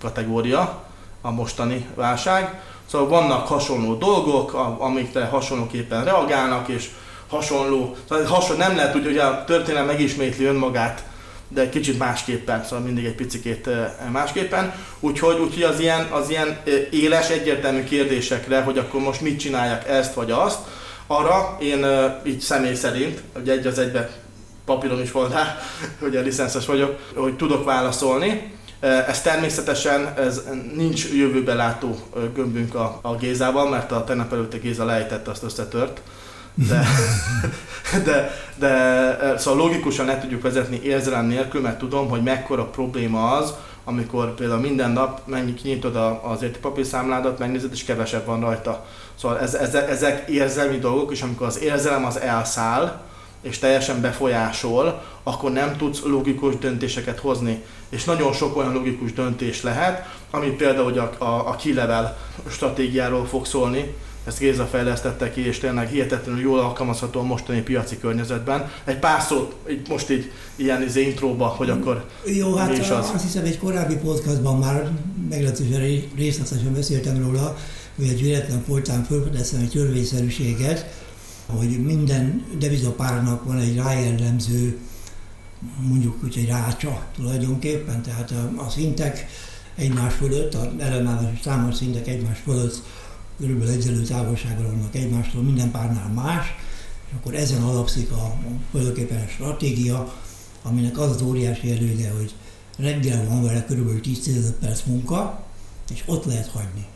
kategória, 0.00 0.84
a 1.20 1.30
mostani 1.30 1.86
válság 1.94 2.60
Szóval 2.90 3.08
vannak 3.08 3.46
hasonló 3.46 3.94
dolgok, 3.94 4.54
amikre 4.78 5.24
hasonlóképpen 5.24 6.04
reagálnak, 6.04 6.68
és 6.68 6.90
hasonló, 7.28 7.96
szóval 8.08 8.24
hasonló, 8.24 8.62
nem 8.62 8.76
lehet 8.76 8.96
úgy, 8.96 9.04
hogy 9.04 9.18
a 9.18 9.44
történelem 9.44 9.86
megismétli 9.86 10.44
önmagát, 10.44 11.02
de 11.52 11.60
egy 11.60 11.68
kicsit 11.68 11.98
másképpen, 11.98 12.64
szóval 12.64 12.84
mindig 12.84 13.04
egy 13.04 13.14
picit 13.14 13.68
másképpen. 14.10 14.74
Úgyhogy, 15.00 15.38
úgyhogy 15.38 15.62
az, 15.62 15.80
ilyen, 15.80 16.06
az 16.10 16.30
ilyen 16.30 16.58
éles, 16.90 17.28
egyértelmű 17.28 17.84
kérdésekre, 17.84 18.60
hogy 18.60 18.78
akkor 18.78 19.00
most 19.00 19.20
mit 19.20 19.38
csináljak 19.38 19.88
ezt 19.88 20.14
vagy 20.14 20.30
azt, 20.30 20.58
arra 21.06 21.56
én 21.60 21.86
így 22.24 22.40
személy 22.40 22.74
szerint, 22.74 23.22
hogy 23.32 23.48
egy 23.48 23.66
az 23.66 23.78
egybe 23.78 24.10
papíron 24.64 25.00
is 25.00 25.12
van 25.12 25.30
rá, 25.30 25.58
hogy 26.00 26.16
a 26.16 26.20
licenszes 26.20 26.66
vagyok, 26.66 26.98
hogy 27.14 27.36
tudok 27.36 27.64
válaszolni. 27.64 28.52
Ez 28.80 29.22
természetesen 29.22 30.14
ez 30.16 30.42
nincs 30.74 31.08
jövőbe 31.12 31.54
látó 31.54 31.98
gömbünk 32.34 32.74
a, 32.74 32.98
a 33.02 33.14
Gézával, 33.14 33.68
mert 33.68 33.92
a 33.92 34.04
tegnap 34.04 34.32
előtte 34.32 34.58
Géza 34.58 34.84
lejtette, 34.84 35.30
azt 35.30 35.42
összetört. 35.42 36.00
De, 36.70 36.86
de, 38.04 38.30
de 38.58 39.38
szóval 39.38 39.66
logikusan 39.66 40.06
ne 40.06 40.18
tudjuk 40.18 40.42
vezetni 40.42 40.80
érzelem 40.82 41.26
nélkül, 41.26 41.60
mert 41.60 41.78
tudom, 41.78 42.08
hogy 42.08 42.22
mekkora 42.22 42.64
probléma 42.64 43.30
az, 43.36 43.54
amikor 43.84 44.34
például 44.34 44.60
minden 44.60 44.90
nap 44.90 45.20
mennyi 45.26 45.54
kinyitod 45.54 45.96
az 46.22 46.42
értékpapírszámládat, 46.42 47.38
megnézed, 47.38 47.72
és 47.72 47.84
kevesebb 47.84 48.26
van 48.26 48.40
rajta. 48.40 48.86
Szóval 49.14 49.38
ez, 49.38 49.54
ez, 49.54 49.74
ezek 49.74 50.28
érzelmi 50.28 50.78
dolgok, 50.78 51.12
és 51.12 51.22
amikor 51.22 51.46
az 51.46 51.62
érzelem 51.62 52.04
az 52.04 52.20
elszáll, 52.20 53.00
és 53.42 53.58
teljesen 53.58 54.00
befolyásol, 54.00 55.02
akkor 55.22 55.50
nem 55.50 55.76
tudsz 55.76 56.02
logikus 56.04 56.58
döntéseket 56.58 57.18
hozni. 57.18 57.64
És 57.88 58.04
nagyon 58.04 58.32
sok 58.32 58.56
olyan 58.56 58.72
logikus 58.72 59.12
döntés 59.12 59.62
lehet, 59.62 60.08
ami 60.30 60.48
például 60.48 60.98
a, 60.98 61.24
a, 61.24 61.48
a 61.48 61.56
key-level 61.56 62.16
stratégiáról 62.48 63.26
fog 63.26 63.46
szólni, 63.46 63.94
ezt 64.24 64.38
Géza 64.38 64.66
fejlesztette 64.66 65.30
ki, 65.30 65.46
és 65.46 65.58
tényleg 65.58 65.88
hihetetlenül 65.88 66.40
jól 66.40 66.58
alkalmazható 66.58 67.20
a 67.20 67.22
mostani 67.22 67.60
piaci 67.60 67.98
környezetben. 67.98 68.70
Egy 68.84 68.98
pár 68.98 69.22
szót 69.22 69.54
így, 69.70 69.88
most 69.88 70.10
így 70.10 70.32
ilyen 70.56 70.82
izé 70.82 71.02
intróba, 71.02 71.46
hogy 71.46 71.70
akkor 71.70 72.06
Jó, 72.24 72.54
hát 72.54 72.78
is 72.78 72.88
az. 72.88 73.10
azt 73.14 73.22
hiszem 73.22 73.44
egy 73.44 73.58
korábbi 73.58 73.96
podcastban 73.96 74.58
már 74.58 74.90
meglehetősen 75.28 76.02
részletesen 76.16 76.72
beszéltem 76.72 77.22
róla, 77.22 77.56
hogy 77.96 78.08
egy 78.08 78.22
véletlen 78.22 78.64
folytán 78.66 79.04
felfedeztem 79.04 79.60
egy 79.60 79.70
törvényszerűséget, 79.70 80.86
hogy 81.46 81.84
minden 81.84 82.44
devizapárnak 82.58 83.44
van 83.44 83.58
egy 83.58 83.76
rájellemző, 83.76 84.78
mondjuk 85.88 86.24
úgy 86.24 86.38
egy 86.38 86.48
rácsa 86.48 87.02
tulajdonképpen, 87.16 88.02
tehát 88.02 88.30
a, 88.30 88.62
a 88.62 88.70
szintek 88.70 89.26
egymás 89.74 90.14
fölött, 90.14 90.54
a 90.54 90.72
ellenállás 90.78 91.40
számos 91.42 91.74
szintek 91.74 92.08
egymás 92.08 92.38
fölött 92.44 92.82
körülbelül 93.40 93.72
egyenlő 93.72 94.02
távolságra 94.02 94.66
vannak 94.66 94.94
egymástól, 94.94 95.42
minden 95.42 95.70
párnál 95.70 96.08
más, 96.08 96.46
és 97.06 97.12
akkor 97.20 97.34
ezen 97.34 97.62
alapszik 97.62 98.10
a, 98.10 98.38
tulajdonképpen 98.70 99.22
a 99.22 99.28
stratégia, 99.28 100.14
aminek 100.62 100.98
az 100.98 101.10
az 101.10 101.22
óriási 101.22 101.70
előnye, 101.70 102.10
hogy 102.10 102.34
reggel 102.76 103.26
van 103.26 103.42
vele 103.42 103.64
körülbelül 103.64 104.00
10-15 104.04 104.52
perc 104.60 104.82
munka, 104.86 105.44
és 105.92 106.02
ott 106.06 106.24
lehet 106.24 106.48
hagyni. 106.48 106.86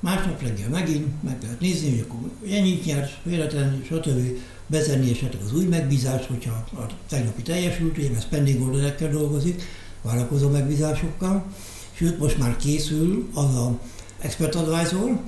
Másnap 0.00 0.42
reggel 0.42 0.68
megint 0.68 1.22
meg 1.22 1.38
lehet 1.42 1.60
nézni, 1.60 1.90
hogy 1.90 2.06
akkor 2.08 2.30
ennyit 2.50 2.84
nyert, 2.84 3.18
véletlenül, 3.22 3.84
stb. 3.84 4.38
Bezenni 4.66 5.10
esetleg 5.10 5.42
az 5.42 5.54
új 5.54 5.64
megbízás, 5.64 6.26
hogyha 6.26 6.52
a 6.52 6.86
tegnapi 7.08 7.42
teljesült, 7.42 7.98
ugye 7.98 8.10
mert 8.10 8.28
pending 8.28 8.62
orderekkel 8.62 9.10
dolgozik, 9.10 9.62
várakozó 10.02 10.48
megbízásokkal, 10.48 11.44
sőt 11.92 12.18
most 12.18 12.38
már 12.38 12.56
készül 12.56 13.28
az 13.34 13.54
a 13.54 13.78
expert 14.18 14.54
advisor, 14.54 15.20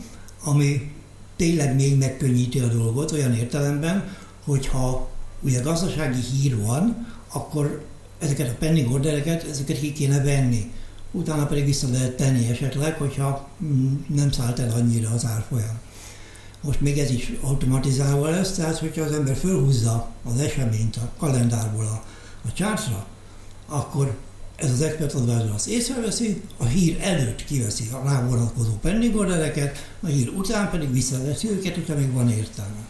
ami 0.46 0.92
tényleg 1.36 1.74
még 1.74 1.98
megkönnyíti 1.98 2.58
a 2.58 2.66
dolgot 2.66 3.12
olyan 3.12 3.34
értelemben, 3.34 4.16
hogyha 4.44 5.08
ugye 5.40 5.60
gazdasági 5.60 6.20
hír 6.20 6.56
van, 6.62 7.06
akkor 7.32 7.84
ezeket 8.18 8.48
a 8.48 8.56
pending 8.58 8.92
ordereket, 8.92 9.44
ezeket 9.50 9.78
ki 9.78 9.92
kéne 9.92 10.22
venni 10.22 10.72
utána 11.10 11.46
pedig 11.46 11.64
vissza 11.64 11.88
lehet 11.90 12.16
tenni 12.16 12.48
esetleg, 12.48 12.98
hogyha 12.98 13.48
nem 14.06 14.30
szállt 14.30 14.58
el 14.58 14.70
annyira 14.70 15.10
az 15.10 15.24
árfolyam. 15.24 15.78
Most 16.60 16.80
még 16.80 16.98
ez 16.98 17.10
is 17.10 17.32
automatizálva 17.42 18.28
lesz, 18.28 18.52
tehát 18.52 18.78
hogyha 18.78 19.02
az 19.02 19.12
ember 19.12 19.36
fölhúzza 19.36 20.10
az 20.24 20.40
eseményt 20.40 20.96
a 20.96 21.10
kalendárból 21.18 21.84
a, 21.84 22.04
a 22.48 22.52
chartra, 22.52 23.06
akkor 23.66 24.16
ez 24.56 24.70
az 24.70 24.80
expert 24.80 25.14
advisor 25.14 25.50
azt 25.54 25.68
észreveszi, 25.68 26.42
a 26.56 26.64
hír 26.64 26.96
előtt 27.00 27.44
kiveszi 27.44 27.88
a 27.92 28.02
rá 28.04 28.26
vonatkozó 28.26 28.70
pending 28.82 29.16
ordereket, 29.16 29.90
a 30.00 30.06
hír 30.06 30.28
után 30.28 30.70
pedig 30.70 30.92
visszaveszi 30.92 31.48
őket, 31.48 31.74
hogyha 31.74 31.94
még 31.94 32.12
van 32.12 32.30
értelme. 32.30 32.86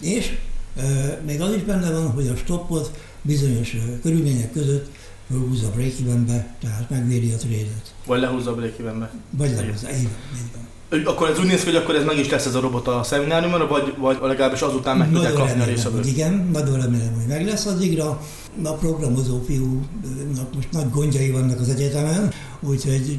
És 0.00 0.36
e, 0.76 1.20
még 1.26 1.40
az 1.40 1.54
is 1.54 1.62
benne 1.62 1.90
van, 1.90 2.10
hogy 2.10 2.28
a 2.28 2.36
stoppot 2.36 2.90
bizonyos 3.22 3.76
körülmények 4.02 4.52
között 4.52 4.92
fölhúzza 5.30 5.66
a 5.66 5.70
break 5.70 6.24
be 6.26 6.56
tehát 6.60 6.90
megvédi 6.90 7.32
a 7.32 7.36
trédet. 7.36 7.94
Vagy 8.06 8.20
lehúzza 8.20 8.50
a 8.50 8.54
break 8.54 8.82
be 8.82 9.10
Vagy 9.30 9.50
lehúzza, 9.50 9.90
így 9.90 10.02
van, 10.02 10.12
így 10.36 10.50
van. 10.54 10.72
Akkor 11.04 11.30
ez 11.30 11.38
úgy 11.38 11.46
néz 11.46 11.60
ki, 11.60 11.64
hogy 11.64 11.76
akkor 11.76 11.94
ez 11.94 12.04
meg 12.04 12.18
is 12.18 12.28
lesz 12.28 12.46
ez 12.46 12.54
a 12.54 12.60
robot 12.60 12.88
a 12.88 13.02
szemináriumra, 13.02 13.66
vagy, 13.66 13.94
vagy 13.98 14.18
legalábbis 14.22 14.60
azután 14.60 14.96
meg 14.96 15.12
tudják 15.12 15.32
kapni 15.32 15.60
a 15.60 15.64
részvevők? 15.64 16.06
Igen, 16.06 16.48
nagyon 16.52 16.80
remélem, 16.80 17.14
hogy 17.14 17.26
meg 17.28 17.46
lesz 17.46 17.66
addigra. 17.66 18.20
A 18.64 18.72
programozó 18.72 19.42
fiúnak 19.46 20.54
most 20.54 20.68
nagy 20.70 20.90
gondjai 20.90 21.30
vannak 21.30 21.60
az 21.60 21.68
egyetemen, 21.68 22.32
úgyhogy 22.60 23.18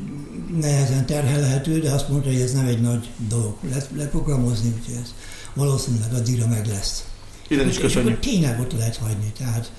nehezen 0.59 1.05
terhelhető, 1.05 1.79
de 1.79 1.91
azt 1.91 2.09
mondta, 2.09 2.29
hogy 2.29 2.39
ez 2.39 2.53
nem 2.53 2.65
egy 2.65 2.81
nagy 2.81 3.09
dolog 3.29 3.55
le, 3.69 3.85
leprogramozni, 3.95 4.73
úgyhogy 4.79 4.95
ez 5.03 5.13
valószínűleg 5.53 6.13
addigra 6.13 6.47
meg 6.47 6.65
lesz. 6.67 7.05
Innen 7.47 7.67
is 7.67 7.77
köszönjük. 7.77 8.09
És 8.09 8.13
akkor 8.13 8.33
tényleg 8.33 8.59
ott 8.59 8.77
lehet 8.77 8.97
hagyni. 8.97 9.31
Tehát 9.37 9.71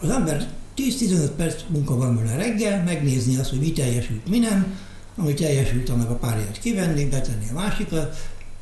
az 0.00 0.10
ember 0.10 0.48
10-15 0.76 1.30
perc 1.36 1.62
munka 1.68 1.96
van 1.96 2.16
vele 2.16 2.36
reggel, 2.36 2.82
megnézni 2.84 3.36
azt, 3.36 3.50
hogy 3.50 3.58
mi 3.58 3.72
teljesült, 3.72 4.28
mi 4.28 4.38
nem, 4.38 4.78
ami 5.16 5.34
teljesült, 5.34 5.88
annak 5.88 6.10
a 6.10 6.14
párját 6.14 6.58
kivenni, 6.58 7.04
betenni 7.04 7.48
a 7.50 7.54
másikat, 7.54 8.16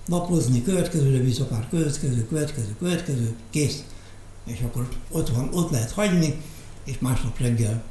lapozni, 0.08 0.62
következőre 0.62 1.22
vissza 1.22 1.44
pár 1.44 1.66
következő, 1.70 2.26
következő, 2.26 2.74
következő, 2.78 3.34
kész. 3.50 3.84
És 4.46 4.58
akkor 4.64 4.88
ott, 5.10 5.28
van, 5.28 5.48
ott 5.52 5.70
lehet 5.70 5.90
hagyni, 5.90 6.34
és 6.84 6.94
másnap 6.98 7.38
reggel 7.38 7.82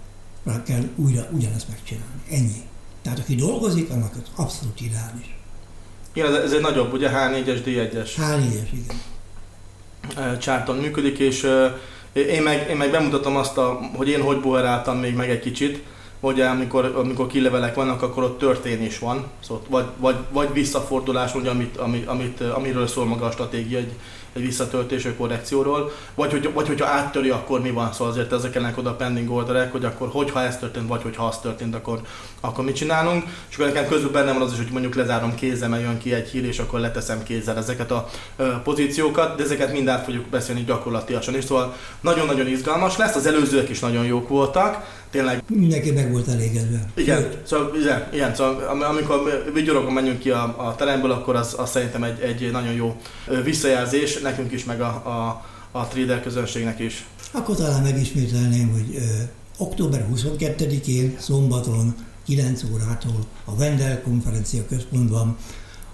kell 0.66 0.84
újra 0.96 1.28
ugyanezt 1.32 1.70
megcsinálni. 1.70 2.22
Ennyi. 2.30 2.62
Tehát 3.02 3.20
aki 3.20 3.36
dolgozik, 3.36 3.90
annak 3.90 4.16
az 4.16 4.30
abszolút 4.36 4.82
ideális. 4.82 5.36
Igen, 6.14 6.36
ez 6.36 6.52
egy 6.52 6.62
nagyobb, 6.62 6.94
ugye 6.94 7.10
H4-es, 7.10 7.62
D1-es. 7.66 8.10
H4-es, 8.18 8.68
igen. 8.72 10.40
csárton 10.40 10.78
működik, 10.78 11.18
és 11.18 11.48
én 12.14 12.42
meg, 12.42 12.70
én 12.70 12.78
meg 12.78 12.92
bemutatom 12.92 13.36
azt, 13.36 13.58
a, 13.58 13.80
hogy 13.96 14.10
én 14.10 14.22
hogy 14.22 14.40
boheráltam 14.40 14.98
még 14.98 15.16
meg 15.16 15.30
egy 15.30 15.40
kicsit, 15.40 15.84
hogy 16.20 16.42
amikor, 16.42 16.94
amikor 16.96 17.28
kilevelek 17.28 17.76
vannak, 17.76 18.02
akkor 18.02 18.24
ott 18.24 18.40
történés 18.40 19.00
van, 19.00 19.26
szóval 19.40 19.64
vagy, 19.70 19.86
vagy, 19.98 20.16
vagy 20.32 20.54
visszafordulás, 20.54 21.36
ugye, 21.36 21.50
amit, 21.50 21.78
amit, 21.78 22.08
amit, 22.08 22.42
amiről 22.42 22.88
szól 22.88 23.06
maga 23.06 23.26
a 23.26 23.32
stratégia 23.32 23.78
egy, 23.78 23.92
egy 24.34 24.42
visszatöltés, 24.42 25.06
egy 25.06 25.16
korrekcióról, 25.16 25.92
vagy, 26.16 26.32
hogy, 26.32 26.54
vagy 26.54 26.68
hogyha 26.68 26.86
áttöri, 26.86 27.30
akkor 27.30 27.62
mi 27.62 27.72
van, 27.72 27.94
szóval 27.94 28.14
azért 28.14 28.32
ezek 28.32 28.56
ennek 28.56 28.78
oda 28.78 28.94
pending 28.94 29.32
orderek, 29.32 29.72
hogy 29.72 29.86
akkor 29.86 30.10
hogyha 30.12 30.42
ez 30.42 30.58
történt, 30.58 30.88
vagy 30.88 31.02
hogyha 31.02 31.26
az 31.26 31.40
történt, 31.40 31.76
akkor, 31.76 32.02
akkor 32.40 32.64
mit 32.64 32.76
csinálunk. 32.76 33.24
És 33.50 33.56
akkor 33.56 33.68
nekem 33.68 33.88
közül 33.88 34.12
benne 34.12 34.34
van 34.34 34.42
az 34.42 34.52
is, 34.52 34.58
hogy 34.58 34.72
mondjuk 34.72 34.96
lezárom 34.96 35.36
kézzel, 35.36 35.80
jön 35.80 35.98
ki 35.98 36.14
egy 36.14 36.30
hír, 36.30 36.46
és 36.46 36.60
akkor 36.60 36.80
leteszem 36.80 37.24
kézzel 37.24 37.58
ezeket 37.58 37.92
a 37.92 38.10
pozíciókat, 38.64 39.36
de 39.36 39.44
ezeket 39.44 39.72
mindent 39.72 40.04
fogjuk 40.04 40.26
beszélni 40.26 40.64
gyakorlatilag 40.64 41.36
is. 41.36 41.44
Szóval 41.44 41.76
nagyon-nagyon 42.02 42.48
izgalmas 42.48 42.98
lesz, 42.98 43.16
az 43.16 43.26
előzőek 43.26 43.70
is 43.70 43.80
nagyon 43.80 44.06
jók 44.06 44.28
voltak, 44.28 45.02
tényleg. 45.14 45.44
Mindenki 45.48 45.92
meg 45.92 46.12
volt 46.12 46.28
elégedve. 46.28 46.92
Igen, 46.96 47.32
szóval, 47.44 47.76
igen, 47.82 48.08
igen, 48.14 48.36
szóval 48.36 48.84
amikor 48.84 49.44
vigyorogom 49.54 49.94
menjünk 49.94 50.20
ki 50.20 50.30
a, 50.30 50.68
a 50.68 50.76
teremből, 50.76 51.12
akkor 51.12 51.36
az, 51.36 51.56
az 51.58 51.70
szerintem 51.70 52.04
egy, 52.04 52.20
egy 52.20 52.52
nagyon 52.52 52.74
jó 52.74 52.96
visszajelzés 53.44 54.20
nekünk 54.20 54.52
is, 54.52 54.64
meg 54.64 54.82
a, 54.82 54.88
a, 54.88 55.46
a 55.72 55.88
trader 55.88 56.22
közönségnek 56.22 56.80
is. 56.80 57.06
Akkor 57.32 57.56
talán 57.56 57.82
megismételném, 57.82 58.72
hogy 58.72 58.96
ö, 58.96 59.02
október 59.58 60.06
22-én 60.16 61.16
szombaton 61.20 61.96
9 62.26 62.64
órától 62.74 63.26
a 63.46 63.56
Vendel 63.56 64.02
konferencia 64.02 64.66
központban 64.70 65.38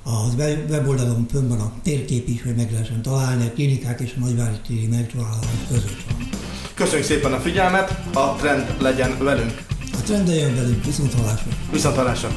az 0.03 0.33
weboldalon 0.69 1.25
fönn 1.31 1.47
van 1.47 1.59
a 1.59 1.71
térkép 1.83 2.27
is, 2.27 2.43
hogy 2.43 2.55
meg 2.55 2.71
lehessen 2.71 3.01
találni, 3.01 3.45
a 3.45 3.51
klinikák 3.51 3.99
és 3.99 4.13
a 4.17 4.19
nagyvári 4.19 4.57
téri 4.67 4.87
megtalálók 4.87 5.67
között 5.67 6.03
van. 6.07 6.48
Köszönjük 6.79 7.07
szépen 7.07 7.33
a 7.33 7.39
figyelmet, 7.39 7.99
a 8.13 8.35
trend 8.35 8.75
legyen 8.81 9.17
velünk. 9.17 9.61
A 9.93 10.01
trend 10.05 10.27
legyen 10.27 10.55
velünk, 10.55 10.85
viszont 10.85 11.13
halásra. 11.13 11.51
Viszont 11.71 11.95
halásra. 11.95 12.29